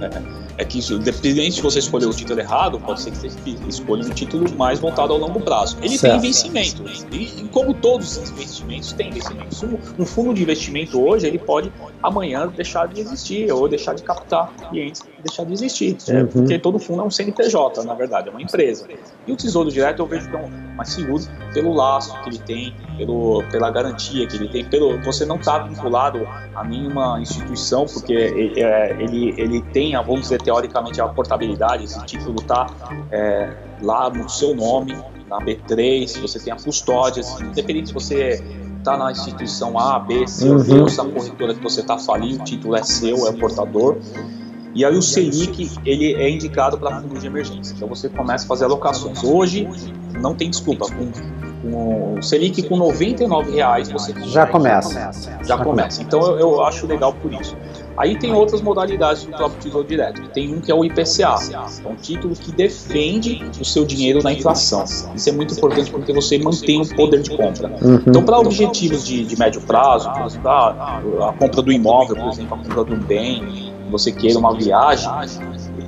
É 0.01 0.42
é 0.57 0.65
que 0.65 0.79
isso, 0.79 0.99
dependente 0.99 1.57
de 1.57 1.61
você 1.61 1.79
escolher 1.79 2.05
o 2.05 2.13
título 2.13 2.39
errado, 2.39 2.79
pode 2.79 3.01
ser 3.01 3.11
que 3.11 3.17
você 3.17 3.29
escolha 3.67 4.05
um 4.05 4.09
título 4.09 4.53
mais 4.55 4.79
voltado 4.79 5.13
ao 5.13 5.19
longo 5.19 5.39
prazo. 5.39 5.77
Ele 5.81 5.97
certo. 5.97 6.13
tem 6.13 6.21
vencimento, 6.21 6.83
e, 7.11 7.47
como 7.51 7.73
todos 7.73 8.17
os 8.17 8.29
investimentos 8.31 8.93
têm 8.93 9.11
vencimento. 9.11 9.79
Um 9.97 10.05
fundo 10.05 10.33
de 10.33 10.43
investimento 10.43 11.01
hoje, 11.01 11.27
ele 11.27 11.39
pode 11.39 11.71
amanhã 12.01 12.47
deixar 12.47 12.87
de 12.87 13.01
existir, 13.01 13.51
ou 13.51 13.67
deixar 13.67 13.93
de 13.93 14.03
captar 14.03 14.51
clientes 14.69 15.01
deixar 15.23 15.45
de 15.45 15.53
existir, 15.53 15.97
é, 16.09 16.21
uhum. 16.21 16.27
porque 16.27 16.59
todo 16.59 16.77
fundo 16.77 17.01
é 17.01 17.05
um 17.05 17.09
CNPJ, 17.09 17.83
na 17.83 17.93
verdade, 17.93 18.27
é 18.27 18.31
uma 18.31 18.41
empresa. 18.41 18.85
E 19.25 19.31
o 19.31 19.35
Tesouro 19.35 19.71
Direto 19.71 20.01
eu 20.01 20.05
vejo 20.05 20.29
que 20.29 20.35
é 20.35 20.47
mais 20.75 20.89
seguro 20.89 21.23
pelo 21.53 21.73
laço 21.73 22.19
que 22.21 22.29
ele 22.29 22.39
tem, 22.39 22.75
pelo, 22.97 23.43
pela 23.49 23.71
garantia 23.71 24.27
que 24.27 24.35
ele 24.35 24.49
tem, 24.49 24.65
pelo 24.65 24.99
você 25.01 25.25
não 25.25 25.37
está 25.37 25.59
vinculado 25.59 26.27
a 26.53 26.63
nenhuma 26.63 27.19
instituição, 27.21 27.85
porque 27.85 28.13
é, 28.13 28.95
ele, 28.99 29.33
ele 29.37 29.61
tem, 29.73 29.93
vamos 29.93 30.21
dizer, 30.21 30.41
teoricamente, 30.43 31.01
a 31.01 31.07
portabilidade, 31.07 31.85
esse 31.85 32.03
título 32.05 32.35
está 32.39 32.67
é, 33.11 33.53
lá 33.81 34.09
no 34.09 34.29
seu 34.29 34.55
nome, 34.55 34.95
na 35.29 35.39
B3, 35.39 36.19
você 36.21 36.39
tem 36.39 36.53
a 36.53 36.55
custódia, 36.57 37.23
independente 37.41 37.87
se 37.87 37.93
você 37.93 38.43
está 38.77 38.97
na 38.97 39.11
instituição 39.11 39.79
A, 39.79 39.97
B, 39.99 40.27
C 40.27 40.49
ou 40.49 40.61
D, 40.61 40.73
uhum. 40.73 40.85
essa 40.85 41.03
corretora 41.03 41.53
que 41.55 41.63
você 41.63 41.81
está 41.81 41.97
falindo, 41.97 42.41
o 42.41 42.43
título 42.43 42.75
é 42.75 42.83
seu, 42.83 43.25
é 43.25 43.29
o 43.29 43.37
portador. 43.37 43.97
E 44.75 44.83
aí 44.83 44.95
o 44.95 45.01
Selic, 45.01 45.71
ele 45.85 46.15
é 46.15 46.29
indicado 46.29 46.77
para 46.77 46.99
fundos 46.99 47.21
de 47.21 47.27
emergência. 47.27 47.73
Então 47.75 47.87
você 47.87 48.09
começa 48.09 48.43
a 48.45 48.47
fazer 48.47 48.65
alocações. 48.65 49.23
Hoje, 49.23 49.67
não 50.19 50.33
tem 50.33 50.49
desculpa, 50.49 50.87
com, 50.87 51.11
com 51.61 52.15
o 52.15 52.23
Selic 52.23 52.63
com 52.63 52.75
99 52.75 53.51
reais 53.51 53.91
você 53.91 54.13
já 54.25 54.47
começa. 54.47 55.11
Já 55.43 55.57
começa. 55.57 56.01
Então 56.01 56.21
eu, 56.21 56.39
eu 56.39 56.63
acho 56.63 56.87
legal 56.87 57.13
por 57.13 57.31
isso. 57.33 57.55
Aí 57.97 58.17
tem 58.17 58.33
outras 58.33 58.61
modalidades 58.61 59.23
do 59.23 59.31
próprio 59.31 59.61
Tesouro 59.61 59.87
Direto. 59.87 60.21
Tem 60.29 60.53
um 60.53 60.59
que 60.59 60.71
é 60.71 60.75
o 60.75 60.83
IPCA, 60.83 61.35
é 61.83 61.87
um 61.87 61.95
título 61.95 62.35
que 62.35 62.51
defende 62.51 63.43
o 63.59 63.65
seu 63.65 63.85
dinheiro 63.85 64.21
na 64.23 64.33
inflação. 64.33 64.83
Isso 65.15 65.29
é 65.29 65.31
muito 65.31 65.53
importante 65.53 65.91
porque 65.91 66.11
você 66.11 66.37
mantém 66.37 66.81
o 66.81 66.95
poder 66.95 67.21
de 67.21 67.35
compra. 67.35 67.71
Uhum. 67.81 68.01
Então, 68.07 68.23
para 68.23 68.39
objetivos 68.39 69.05
de, 69.05 69.23
de, 69.23 69.37
médio 69.37 69.61
prazo, 69.61 70.11
por 70.11 70.25
exemplo, 70.25 70.49
a, 70.49 71.33
compra 71.37 71.61
do 71.61 71.71
imóvel, 71.71 72.15
por 72.15 72.29
exemplo, 72.29 72.55
a 72.55 72.57
compra 72.57 72.85
de 72.85 72.93
um 72.93 72.99
bem, 72.99 73.73
você 73.91 74.11
queira 74.11 74.39
uma 74.39 74.55
viagem, 74.55 75.09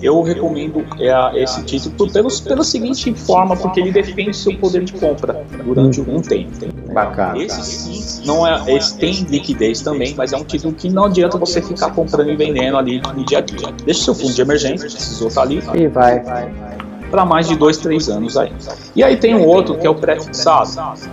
eu 0.02 0.22
recomendo 0.22 0.86
é, 1.00 1.42
esse 1.42 1.64
título 1.64 2.12
pelos, 2.12 2.40
pela 2.40 2.64
seguinte 2.64 3.14
forma, 3.14 3.56
porque 3.56 3.80
ele 3.80 3.92
defende 3.92 4.36
seu 4.36 4.56
poder 4.58 4.84
de 4.84 4.94
compra 4.94 5.44
durante 5.64 6.00
algum 6.00 6.22
tempo. 6.22 6.52
Bacana. 6.96 7.38
Esse 7.38 7.62
sim, 7.62 8.26
não 8.26 8.48
é, 8.48 8.74
esse 8.74 8.98
tem 8.98 9.14
liquidez 9.24 9.82
também, 9.82 10.16
mas 10.16 10.32
é 10.32 10.38
um 10.38 10.46
título 10.46 10.74
que 10.74 10.90
não 10.90 11.06
adianta 11.06 11.38
você 11.38 11.62
ficar 11.62 11.92
comprando 11.92 12.32
e 12.32 12.38
vendendo 12.38 12.78
ali 12.78 13.02
no 13.02 13.26
dia 13.26 13.40
a 13.40 13.42
dia. 13.42 13.68
Deixa 13.84 14.06
seu 14.06 14.16
fundo 14.16 14.34
de 14.34 14.42
emergência, 14.42 14.90
precisou 14.90 15.28
estar 15.28 15.42
ali. 15.42 15.62
E 15.74 15.88
vai, 15.90 16.22
vai, 16.22 16.50
vai 16.50 16.78
para 17.12 17.26
mais 17.26 17.48
de 17.48 17.56
dois, 17.56 17.78
três 17.78 18.10
anos 18.10 18.38
aí. 18.38 18.52
E 18.96 19.04
aí 19.04 19.18
tem 19.18 19.36
um 19.36 19.46
outro 19.46 19.78
que 19.78 19.86
é 19.86 19.90
o 19.90 19.96
pré-fixado. 19.96 20.72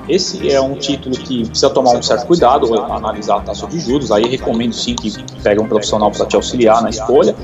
Esse 0.08 0.50
é 0.50 0.60
um 0.60 0.74
título 0.74 1.14
que 1.16 1.46
precisa 1.46 1.70
tomar 1.70 1.92
um 1.92 2.02
certo 2.02 2.26
cuidado, 2.26 2.74
analisar 2.74 3.36
a 3.36 3.40
taxa 3.40 3.66
de 3.66 3.78
juros. 3.78 4.10
Aí 4.10 4.24
recomendo 4.24 4.72
sim 4.72 4.94
que 4.94 5.12
pegue 5.42 5.60
um 5.60 5.68
profissional 5.68 6.10
para 6.10 6.26
te 6.26 6.36
auxiliar 6.36 6.82
na 6.82 6.90
escolha 6.90 7.34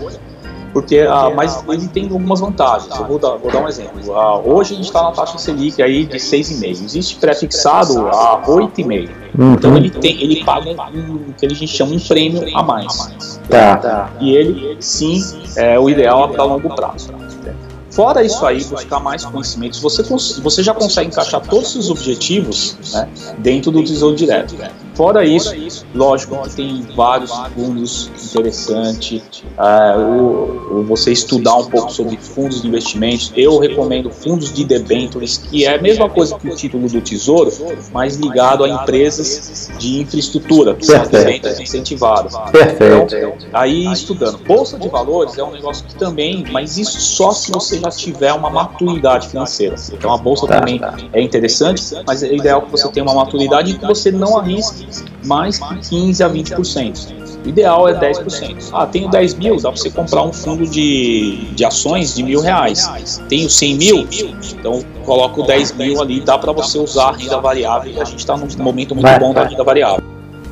porque 0.79 1.01
ah, 1.01 1.33
mas 1.35 1.65
ele 1.69 1.89
tem 1.89 2.05
algumas 2.05 2.39
vantagens. 2.39 2.97
Eu 2.97 3.05
vou 3.05 3.19
dar, 3.19 3.31
vou 3.37 3.51
dar 3.51 3.65
um 3.65 3.69
exemplo. 3.69 4.15
Ah, 4.15 4.39
hoje 4.39 4.75
a 4.75 4.77
gente 4.77 4.87
está 4.87 5.03
na 5.03 5.11
taxa 5.11 5.37
Selic 5.37 5.83
aí 5.83 6.07
de 6.07 6.19
6,5. 6.19 6.71
Existe 6.85 7.17
pré-fixado 7.17 8.07
a 8.07 8.41
8,5. 8.47 9.11
Uhum. 9.37 9.55
Então 9.55 9.77
ele 9.77 9.91
tem, 9.91 10.23
ele 10.23 10.45
paga 10.45 10.71
um, 10.71 11.33
que 11.37 11.47
a 11.47 11.49
gente 11.49 11.67
chama 11.67 11.97
um 11.97 11.99
prêmio 11.99 12.57
a 12.57 12.63
mais. 12.63 13.41
Tá. 13.49 14.09
E 14.21 14.37
ele 14.37 14.77
sim 14.79 15.21
é 15.57 15.77
o 15.81 15.91
ideal 15.91 16.29
para 16.29 16.45
longo 16.45 16.73
prazo. 16.73 17.11
Fora 17.91 18.23
isso 18.23 18.47
aí, 18.47 18.63
buscar 18.63 19.01
mais 19.01 19.25
conhecimentos, 19.25 19.81
você, 19.81 20.05
você 20.41 20.63
já 20.63 20.73
consegue 20.73 21.09
encaixar 21.09 21.41
todos 21.41 21.75
os 21.75 21.91
objetivos 21.91 22.77
né, 22.93 23.09
dentro 23.39 23.73
do 23.73 23.83
Tesouro 23.83 24.15
Direto. 24.15 24.55
Fora 24.99 25.25
isso, 25.25 25.87
lógico 25.95 26.43
que 26.43 26.57
tem 26.57 26.83
vários 26.97 27.31
fundos 27.55 28.11
interessantes, 28.33 29.45
uh, 29.57 30.83
você 30.89 31.13
estudar 31.13 31.55
um 31.55 31.67
pouco 31.67 31.93
sobre 31.93 32.17
fundos 32.17 32.63
de 32.63 32.67
investimentos. 32.67 33.33
Eu 33.37 33.61
recomendo 33.61 34.11
fundos 34.11 34.53
de 34.53 34.65
debentures, 34.65 35.39
que 35.39 35.65
é 35.65 35.77
a 35.77 35.81
mesma 35.81 36.11
coisa 36.11 36.37
que 36.37 36.49
o 36.49 36.57
título 36.57 36.89
do 36.89 37.01
Tesouro, 37.01 37.53
mas 37.93 38.17
ligado 38.17 38.65
a 38.65 38.69
empresas 38.69 39.71
de 39.79 40.01
infraestrutura, 40.01 40.75
que 40.75 40.85
são 40.85 41.07
debêntures 41.07 41.61
incentivadas. 41.61 42.37
Perfeito. 42.51 43.15
Então, 43.15 43.35
aí 43.53 43.85
estudando. 43.93 44.39
Bolsa 44.39 44.77
de 44.81 44.89
valores 44.89 45.39
é 45.39 45.45
um 45.45 45.53
negócio 45.53 45.87
que 45.87 45.95
também, 45.95 46.45
mas 46.51 46.77
isso 46.77 47.01
só 47.01 47.31
se 47.31 47.53
você 47.53 47.79
já 47.79 47.91
tiver 47.91 48.33
uma 48.33 48.51
maturidade 48.51 49.29
financeira. 49.29 49.77
Então 49.93 50.13
a 50.13 50.19
bolsa 50.19 50.45
tá, 50.49 50.59
também 50.59 50.81
tá. 50.81 50.97
é 51.13 51.23
interessante, 51.23 51.85
mas 52.05 52.25
é 52.25 52.35
ideal 52.35 52.63
que 52.63 52.73
você 52.73 52.89
tenha 52.89 53.07
uma 53.07 53.15
maturidade 53.15 53.71
e 53.71 53.79
que 53.79 53.87
você 53.87 54.11
não 54.11 54.37
arrisque 54.37 54.88
mais 55.25 55.59
que 55.59 55.89
15 55.91 56.23
a 56.23 56.31
20%. 56.31 57.19
O 57.45 57.49
ideal 57.49 57.89
é 57.89 57.95
10%. 57.95 58.71
Ah, 58.73 58.87
tenho 58.87 59.09
10 59.09 59.35
mil, 59.35 59.57
dá 59.57 59.71
para 59.71 59.81
você 59.81 59.91
comprar 59.91 60.23
um 60.23 60.33
fundo 60.33 60.67
de, 60.67 61.49
de 61.55 61.65
ações 61.65 62.15
de 62.15 62.23
mil 62.23 62.41
reais. 62.41 63.21
Tenho 63.29 63.49
100 63.49 63.77
mil, 63.77 64.09
então 64.59 64.83
coloco 65.05 65.43
10 65.45 65.73
mil 65.73 66.01
ali, 66.03 66.21
dá 66.21 66.37
para 66.37 66.53
você 66.53 66.79
usar 66.79 67.09
a 67.09 67.13
renda 67.13 67.41
variável 67.41 67.93
e 67.93 68.01
a 68.01 68.05
gente 68.05 68.19
está 68.19 68.37
num 68.37 68.49
momento 68.59 68.95
muito 68.95 69.19
bom 69.19 69.33
da 69.33 69.45
renda 69.45 69.65
variável. 69.65 70.05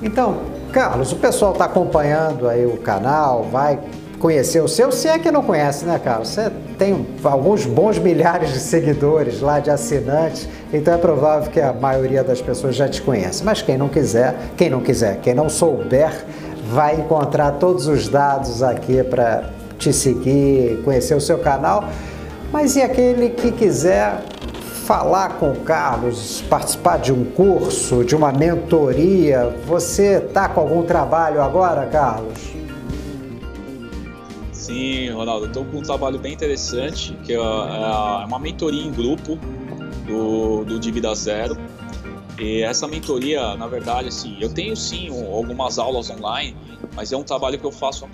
Então, 0.03 0.39
Carlos, 0.73 1.13
o 1.13 1.17
pessoal 1.17 1.53
está 1.53 1.65
acompanhando 1.65 2.49
aí 2.49 2.67
o 2.67 2.77
canal, 2.77 3.45
vai 3.51 3.79
conhecer 4.19 4.63
o 4.63 4.69
seu, 4.69 4.93
se 4.93 5.09
é 5.09 5.19
que 5.19 5.31
não 5.31 5.43
conhece, 5.43 5.85
né, 5.85 5.99
Carlos? 5.99 6.29
Você 6.29 6.51
tem 6.79 7.07
alguns 7.25 7.65
bons 7.67 7.99
milhares 7.99 8.53
de 8.53 8.61
seguidores 8.61 9.41
lá, 9.41 9.61
de 9.61 9.71
assinantes, 9.71 10.49
então 10.73 10.95
é 10.95 10.99
provável 10.99 11.51
que 11.51 11.61
a 11.61 11.73
maioria 11.73 12.23
das 12.23 12.41
pessoas 12.41 12.77
já 12.77 12.89
te 12.89 13.01
conhece. 13.03 13.43
Mas 13.45 13.63
quem 13.63 13.79
não 13.79 13.89
quiser, 13.89 14.35
quem 14.57 14.69
não 14.69 14.81
quiser, 14.81 15.19
quem 15.21 15.35
não 15.35 15.49
souber, 15.49 16.25
vai 16.71 16.97
encontrar 16.97 17.53
todos 17.53 17.87
os 17.87 18.09
dados 18.09 18.63
aqui 18.63 19.03
para 19.03 19.51
te 19.79 19.93
seguir, 19.93 20.83
conhecer 20.85 21.15
o 21.15 21.21
seu 21.21 21.39
canal. 21.39 21.85
Mas 22.53 22.77
e 22.77 22.83
aquele 22.83 23.31
que 23.31 23.51
quiser 23.53 24.23
falar 24.87 25.31
com 25.39 25.51
o 25.51 25.57
Carlos, 25.57 26.43
participar 26.49 26.99
de 26.99 27.13
um 27.13 27.25
curso, 27.25 28.05
de 28.05 28.15
uma 28.15 28.31
mentoria, 28.31 29.53
você 29.67 30.19
está 30.19 30.49
com 30.49 30.61
algum 30.61 30.83
trabalho 30.83 31.43
agora, 31.43 31.87
Carlos? 31.87 32.56
Sim, 34.67 35.11
Ronaldo, 35.11 35.47
estou 35.47 35.65
com 35.65 35.79
um 35.79 35.83
trabalho 35.83 36.19
bem 36.19 36.33
interessante, 36.33 37.15
que 37.25 37.33
é, 37.33 37.37
é 37.37 37.39
uma 37.39 38.37
mentoria 38.41 38.83
em 38.83 38.91
grupo 38.91 39.39
do, 40.05 40.65
do 40.65 40.81
Dívida 40.81 41.15
Zero. 41.15 41.57
E 42.37 42.63
essa 42.63 42.89
mentoria, 42.89 43.55
na 43.55 43.69
verdade, 43.69 44.09
assim, 44.09 44.37
eu 44.41 44.53
tenho 44.53 44.77
sim 44.77 45.09
algumas 45.33 45.79
aulas 45.79 46.11
online, 46.11 46.57
mas 46.97 47.13
é 47.13 47.17
um 47.17 47.23
trabalho 47.23 47.61
que 47.61 47.65
eu 47.65 47.71
faço 47.71 48.09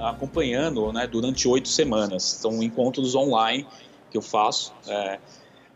acompanhando 0.00 0.90
né, 0.94 1.06
durante 1.06 1.46
oito 1.46 1.68
semanas. 1.68 2.22
São 2.22 2.62
encontros 2.62 3.14
online 3.14 3.66
que 4.10 4.16
eu 4.16 4.22
faço. 4.22 4.72
É, 4.86 5.18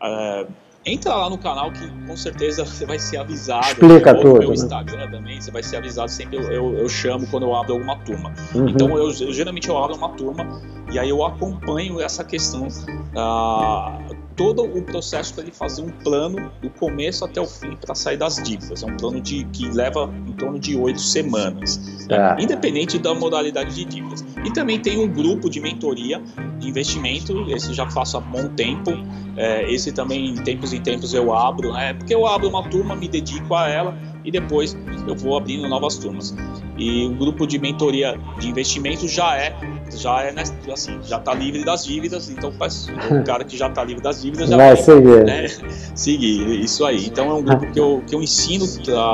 é, 0.01 0.47
entra 0.85 1.15
lá 1.15 1.29
no 1.29 1.37
canal 1.37 1.71
que 1.71 1.87
com 2.05 2.15
certeza 2.15 2.63
você 2.65 2.85
vai 2.85 2.99
ser 2.99 3.17
avisado. 3.17 3.67
Explica 3.67 4.13
tudo. 4.13 4.33
No 4.33 4.39
meu 4.39 4.49
né? 4.49 4.55
Instagram 4.55 5.11
também, 5.11 5.41
você 5.41 5.51
vai 5.51 5.63
ser 5.63 5.77
avisado 5.77 6.09
sempre. 6.09 6.37
Eu, 6.37 6.51
eu, 6.51 6.77
eu, 6.79 6.89
chamo 6.89 7.25
quando 7.27 7.43
eu 7.43 7.55
abro 7.55 7.73
alguma 7.73 7.97
turma. 7.99 8.33
Uhum. 8.53 8.69
Então, 8.69 8.89
eu, 8.97 9.07
eu, 9.07 9.33
geralmente 9.33 9.69
eu 9.69 9.77
abro 9.77 9.95
uma 9.95 10.09
turma 10.09 10.61
e 10.93 10.99
aí 10.99 11.09
eu 11.09 11.25
acompanho 11.25 11.99
essa 11.99 12.23
questão 12.23 12.67
ah, 13.15 13.97
todo 14.35 14.63
o 14.63 14.83
processo 14.83 15.33
para 15.33 15.43
ele 15.43 15.51
fazer 15.51 15.81
um 15.81 15.89
plano 15.89 16.51
do 16.61 16.69
começo 16.69 17.25
até 17.25 17.41
o 17.41 17.47
fim 17.47 17.75
para 17.75 17.95
sair 17.95 18.15
das 18.17 18.35
dívidas. 18.35 18.83
É 18.83 18.85
um 18.85 18.95
plano 18.95 19.19
de, 19.19 19.43
que 19.45 19.67
leva 19.69 20.07
em 20.27 20.33
torno 20.33 20.59
de 20.59 20.77
oito 20.77 21.01
semanas, 21.01 22.07
né? 22.07 22.35
independente 22.39 22.99
da 22.99 23.11
modalidade 23.15 23.73
de 23.73 23.85
dívidas. 23.85 24.23
E 24.45 24.53
também 24.53 24.79
tem 24.79 24.99
um 24.99 25.11
grupo 25.11 25.49
de 25.49 25.59
mentoria 25.59 26.21
de 26.59 26.69
investimento, 26.69 27.49
esse 27.49 27.73
já 27.73 27.89
faço 27.89 28.17
há 28.17 28.21
bom 28.21 28.47
tempo. 28.49 28.91
É, 29.35 29.71
esse 29.71 29.91
também, 29.91 30.29
em 30.29 30.35
tempos 30.35 30.73
em 30.73 30.81
tempos, 30.81 31.11
eu 31.15 31.33
abro, 31.33 31.73
né? 31.73 31.95
porque 31.95 32.13
eu 32.13 32.27
abro 32.27 32.47
uma 32.47 32.61
turma, 32.69 32.95
me 32.95 33.07
dedico 33.07 33.55
a 33.55 33.67
ela 33.67 33.97
e 34.23 34.29
depois 34.29 34.77
eu 35.07 35.15
vou 35.15 35.35
abrindo 35.37 35.67
novas 35.67 35.97
turmas. 35.97 36.35
E 36.77 37.05
o 37.05 37.15
grupo 37.15 37.47
de 37.47 37.57
mentoria 37.57 38.19
de 38.39 38.49
investimento 38.49 39.07
já 39.07 39.35
é 39.35 39.55
já 39.97 40.23
é 40.23 40.33
assim, 40.71 40.99
já 41.03 41.17
está 41.17 41.33
livre 41.33 41.63
das 41.63 41.85
dívidas, 41.85 42.29
então 42.29 42.51
faz, 42.53 42.87
o 43.11 43.23
cara 43.23 43.43
que 43.43 43.57
já 43.57 43.67
está 43.67 43.83
livre 43.83 44.01
das 44.01 44.21
dívidas 44.21 44.49
já 44.49 44.57
vai, 44.57 44.75
vai 44.75 44.83
seguir. 44.83 45.23
Né, 45.23 45.47
seguir, 45.95 46.61
isso 46.61 46.85
aí. 46.85 47.05
Então 47.05 47.29
é 47.29 47.33
um 47.33 47.43
grupo 47.43 47.71
que 47.71 47.79
eu, 47.79 48.03
que 48.07 48.15
eu 48.15 48.21
ensino 48.21 48.65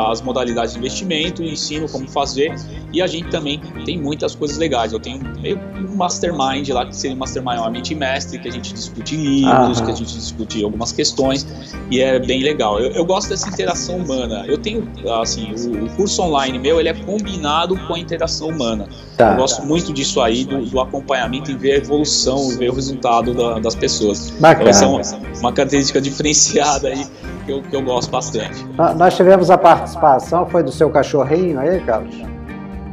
as 0.09 0.21
modalidades 0.21 0.73
de 0.73 0.79
investimento, 0.79 1.43
ensino 1.43 1.87
como 1.89 2.07
fazer 2.07 2.53
e 2.91 3.01
a 3.01 3.07
gente 3.07 3.29
também 3.29 3.61
tem 3.85 3.99
muitas 3.99 4.35
coisas 4.35 4.57
legais. 4.57 4.93
Eu 4.93 4.99
tenho 4.99 5.19
meio 5.39 5.59
um 5.77 5.95
mastermind 5.95 6.67
lá, 6.69 6.85
que 6.85 6.95
seria 6.95 7.15
um 7.15 7.19
mastermind, 7.19 7.59
uma 7.59 7.69
mente 7.69 7.93
mestre, 7.93 8.39
que 8.39 8.47
a 8.47 8.51
gente 8.51 8.73
discute 8.73 9.15
livros, 9.15 9.81
que 9.81 9.91
a 9.91 9.95
gente 9.95 10.13
discute 10.13 10.63
algumas 10.63 10.91
questões 10.91 11.45
e 11.91 12.01
é 12.01 12.19
bem 12.19 12.41
legal. 12.41 12.79
Eu, 12.79 12.91
eu 12.91 13.05
gosto 13.05 13.29
dessa 13.29 13.47
interação 13.47 13.97
humana. 13.97 14.43
Eu 14.47 14.57
tenho, 14.57 14.87
assim, 15.21 15.51
o, 15.53 15.85
o, 15.85 15.89
curso 15.95 16.21
online 16.21 16.57
meu, 16.57 16.79
ele 16.79 16.89
é 16.89 16.93
combinado 16.93 17.77
com 17.87 17.93
a 17.93 17.99
interação 17.99 18.49
humana. 18.49 18.87
Tá. 19.17 19.31
Eu 19.31 19.37
gosto 19.37 19.65
muito 19.65 19.93
disso 19.93 20.21
aí, 20.21 20.43
do, 20.43 20.65
do, 20.69 20.79
acompanhamento 20.79 21.51
e 21.51 21.55
ver 21.55 21.73
a 21.73 21.77
evolução, 21.77 22.49
ver 22.57 22.69
o 22.69 22.73
resultado 22.73 23.33
da, 23.33 23.59
das 23.59 23.75
pessoas. 23.75 24.29
Bacana. 24.39 24.69
Então, 24.69 24.99
essa 24.99 25.15
é 25.15 25.19
uma, 25.19 25.39
uma 25.39 25.53
característica 25.53 26.01
diferenciada 26.01 26.89
aí 26.89 27.05
que 27.45 27.51
eu, 27.51 27.61
que 27.61 27.75
eu 27.75 27.81
gosto 27.81 28.11
bastante. 28.11 28.65
Nós 28.97 29.15
tivemos 29.15 29.49
a 29.49 29.57
participação, 29.57 30.45
foi 30.45 30.63
do 30.63 30.71
seu 30.71 30.89
cachorrinho 30.89 31.59
aí, 31.59 31.79
Carlos? 31.81 32.15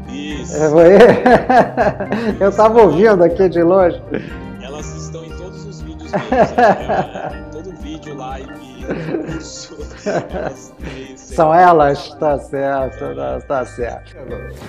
Isso. 0.08 0.56
É, 0.56 2.36
eu 2.40 2.48
estava 2.48 2.82
ouvindo 2.82 3.22
aqui 3.22 3.48
de 3.48 3.62
longe. 3.62 4.00
Elas 4.62 4.86
estão 4.94 5.24
em 5.24 5.30
todos 5.30 5.64
os 5.64 5.82
vídeos 5.82 6.10
meus, 6.10 6.22
né? 6.30 7.42
São 11.16 11.55
elas? 11.55 12.14
Tá 12.14 12.38
certo, 12.38 13.14
tá, 13.14 13.40
tá 13.40 13.66
certo. 13.66 14.16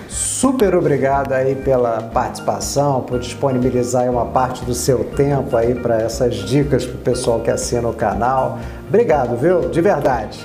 Super 0.08 0.74
obrigado 0.74 1.32
aí 1.32 1.54
pela 1.54 2.02
participação, 2.02 3.02
por 3.02 3.18
disponibilizar 3.18 4.10
uma 4.10 4.26
parte 4.26 4.64
do 4.64 4.74
seu 4.74 5.04
tempo 5.04 5.56
aí 5.56 5.74
para 5.74 6.02
essas 6.02 6.34
dicas 6.34 6.84
para 6.84 6.96
o 6.96 6.98
pessoal 6.98 7.40
que 7.40 7.50
assina 7.50 7.88
o 7.88 7.94
canal. 7.94 8.58
Obrigado, 8.88 9.36
viu? 9.36 9.68
De 9.68 9.80
verdade. 9.80 10.38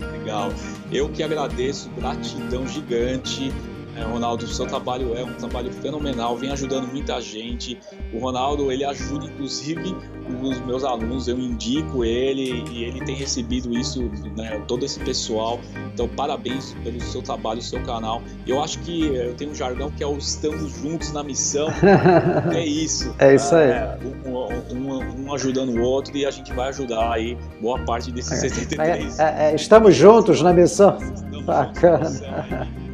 Legal. 0.00 0.50
Eu 0.90 1.08
que 1.08 1.22
agradeço, 1.22 1.90
gratidão 1.96 2.66
gigante. 2.66 3.52
É, 3.96 4.02
Ronaldo, 4.02 4.44
o 4.44 4.48
seu 4.48 4.66
trabalho 4.66 5.16
é 5.16 5.24
um 5.24 5.32
trabalho 5.32 5.72
fenomenal, 5.72 6.36
vem 6.36 6.52
ajudando 6.52 6.86
muita 6.86 7.20
gente. 7.20 7.78
O 8.16 8.18
Ronaldo, 8.18 8.72
ele 8.72 8.82
ajuda 8.82 9.26
inclusive 9.26 9.94
os 10.42 10.58
meus 10.60 10.84
alunos, 10.84 11.28
eu 11.28 11.38
indico 11.38 12.04
ele 12.04 12.64
e 12.72 12.84
ele 12.84 13.04
tem 13.04 13.14
recebido 13.14 13.72
isso, 13.76 14.10
né, 14.36 14.60
todo 14.66 14.84
esse 14.84 14.98
pessoal. 15.00 15.60
Então, 15.92 16.08
parabéns 16.08 16.74
pelo 16.82 17.00
seu 17.00 17.22
trabalho, 17.22 17.60
seu 17.60 17.82
canal. 17.82 18.22
Eu 18.46 18.62
acho 18.62 18.78
que 18.80 19.06
eu 19.06 19.34
tenho 19.34 19.50
um 19.50 19.54
jargão 19.54 19.90
que 19.90 20.02
é 20.02 20.06
o 20.06 20.16
estamos 20.16 20.72
juntos 20.80 21.12
na 21.12 21.22
missão. 21.22 21.68
é 22.52 22.64
isso. 22.64 23.14
É 23.18 23.34
isso 23.34 23.54
aí. 23.54 23.70
É, 23.70 23.98
um, 24.26 24.74
um, 24.74 25.26
um, 25.26 25.34
ajudando 25.34 25.70
o 25.70 25.82
outro 25.82 26.16
e 26.16 26.24
a 26.24 26.30
gente 26.30 26.52
vai 26.52 26.68
ajudar 26.70 27.12
aí 27.12 27.36
boa 27.60 27.78
parte 27.84 28.10
desses 28.10 28.38
63. 28.40 29.18
É, 29.18 29.22
é, 29.22 29.50
é, 29.50 29.54
estamos 29.54 29.94
juntos 29.94 30.40
na 30.40 30.52
missão. 30.52 30.96
Estamos 30.96 31.44
Bacana. 31.44 32.85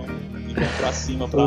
Para 0.78 0.92
cima 0.92 1.28
para 1.28 1.42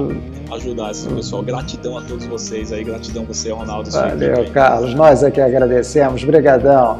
ajudar 0.55 0.91
esse 0.91 1.07
pessoal. 1.07 1.43
Gratidão 1.43 1.97
a 1.97 2.01
todos 2.01 2.25
vocês 2.25 2.71
aí, 2.71 2.83
gratidão 2.83 3.25
você, 3.25 3.51
Ronaldo. 3.51 3.89
Valeu, 3.91 4.49
Carlos. 4.51 4.93
Nós 4.93 5.23
é 5.23 5.31
que 5.31 5.41
agradecemos. 5.41 6.23
Obrigadão. 6.23 6.99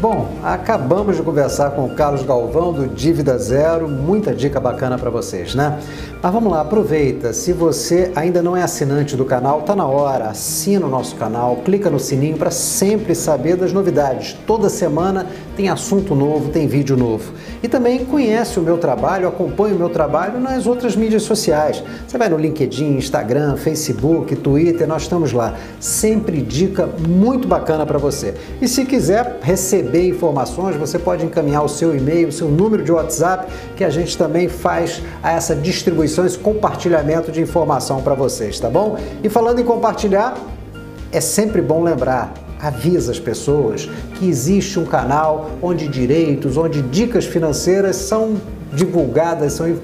Bom, 0.00 0.28
acabamos 0.42 1.16
de 1.16 1.22
conversar 1.22 1.70
com 1.70 1.86
o 1.86 1.94
Carlos 1.94 2.22
Galvão 2.22 2.72
do 2.72 2.86
Dívida 2.86 3.38
Zero, 3.38 3.88
muita 3.88 4.34
dica 4.34 4.60
bacana 4.60 4.98
para 4.98 5.08
vocês, 5.08 5.54
né? 5.54 5.78
Mas 6.22 6.32
vamos 6.32 6.50
lá, 6.50 6.60
aproveita. 6.62 7.32
Se 7.32 7.52
você 7.52 8.10
ainda 8.14 8.42
não 8.42 8.56
é 8.56 8.62
assinante 8.62 9.16
do 9.16 9.24
canal, 9.24 9.62
tá 9.62 9.76
na 9.76 9.86
hora. 9.86 10.26
Assina 10.26 10.86
o 10.86 10.88
nosso 10.88 11.16
canal, 11.16 11.56
clica 11.64 11.90
no 11.90 11.98
sininho 11.98 12.36
para 12.36 12.50
sempre 12.50 13.14
saber 13.14 13.56
das 13.56 13.72
novidades. 13.72 14.36
Toda 14.46 14.68
semana 14.68 15.26
tem 15.56 15.68
assunto 15.68 16.14
novo, 16.14 16.50
tem 16.50 16.66
vídeo 16.66 16.96
novo. 16.96 17.32
E 17.62 17.68
também 17.68 18.04
conhece 18.04 18.58
o 18.58 18.62
meu 18.62 18.78
trabalho, 18.78 19.28
acompanha 19.28 19.74
o 19.74 19.78
meu 19.78 19.90
trabalho 19.90 20.40
nas 20.40 20.66
outras 20.66 20.96
mídias 20.96 21.22
sociais. 21.22 21.82
Você 22.06 22.18
vai 22.18 22.28
no 22.28 22.36
LinkedIn, 22.36 22.96
Instagram, 22.96 23.56
Facebook, 23.56 24.34
Twitter, 24.36 24.86
nós 24.86 25.02
estamos 25.02 25.32
lá. 25.32 25.54
Sempre 25.78 26.40
dica 26.40 26.88
muito 27.06 27.46
bacana 27.46 27.86
para 27.86 27.98
você. 27.98 28.34
E 28.60 28.68
se 28.68 28.84
quiser 28.84 29.38
receber 29.94 30.08
informações, 30.08 30.76
você 30.76 30.98
pode 30.98 31.24
encaminhar 31.24 31.64
o 31.64 31.68
seu 31.68 31.96
e-mail, 31.96 32.28
o 32.28 32.32
seu 32.32 32.48
número 32.48 32.82
de 32.82 32.90
WhatsApp, 32.90 33.50
que 33.76 33.84
a 33.84 33.90
gente 33.90 34.18
também 34.18 34.48
faz 34.48 35.00
essa 35.22 35.54
distribuição, 35.54 36.26
esse 36.26 36.38
compartilhamento 36.38 37.30
de 37.30 37.40
informação 37.40 38.02
para 38.02 38.14
vocês, 38.14 38.58
tá 38.58 38.68
bom? 38.68 38.98
E 39.22 39.28
falando 39.28 39.60
em 39.60 39.64
compartilhar, 39.64 40.36
é 41.12 41.20
sempre 41.20 41.62
bom 41.62 41.82
lembrar, 41.82 42.34
avisa 42.60 43.12
as 43.12 43.20
pessoas 43.20 43.88
que 44.18 44.28
existe 44.28 44.78
um 44.78 44.84
canal 44.84 45.50
onde 45.62 45.86
direitos, 45.86 46.56
onde 46.56 46.82
dicas 46.82 47.24
financeiras 47.24 47.96
são 47.96 48.36
divulgadas, 48.72 49.52
são 49.52 49.78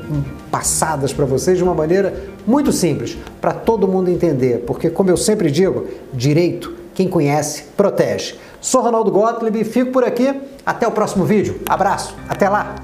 passadas 0.50 1.12
para 1.12 1.24
vocês 1.24 1.56
de 1.56 1.62
uma 1.62 1.74
maneira 1.74 2.12
muito 2.44 2.72
simples, 2.72 3.16
para 3.40 3.52
todo 3.52 3.86
mundo 3.86 4.10
entender, 4.10 4.64
porque 4.66 4.90
como 4.90 5.10
eu 5.10 5.16
sempre 5.16 5.50
digo, 5.50 5.86
direito, 6.12 6.74
quem 6.94 7.06
conhece, 7.06 7.64
protege. 7.76 8.34
Sou 8.60 8.82
Ronaldo 8.82 9.10
Gottlieb 9.10 9.60
e 9.60 9.64
fico 9.64 9.90
por 9.90 10.04
aqui. 10.04 10.40
Até 10.64 10.86
o 10.86 10.92
próximo 10.92 11.24
vídeo. 11.24 11.60
Abraço. 11.68 12.14
Até 12.28 12.48
lá. 12.48 12.74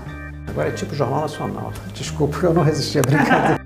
Agora 0.49 0.69
é 0.69 0.73
tipo 0.73 0.95
Jornal 0.95 1.21
Nacional. 1.23 1.73
Desculpa, 1.93 2.39
eu 2.43 2.55
não 2.55 2.63
resisti 2.63 2.99
a 2.99 3.03
brincadeira. 3.03 3.66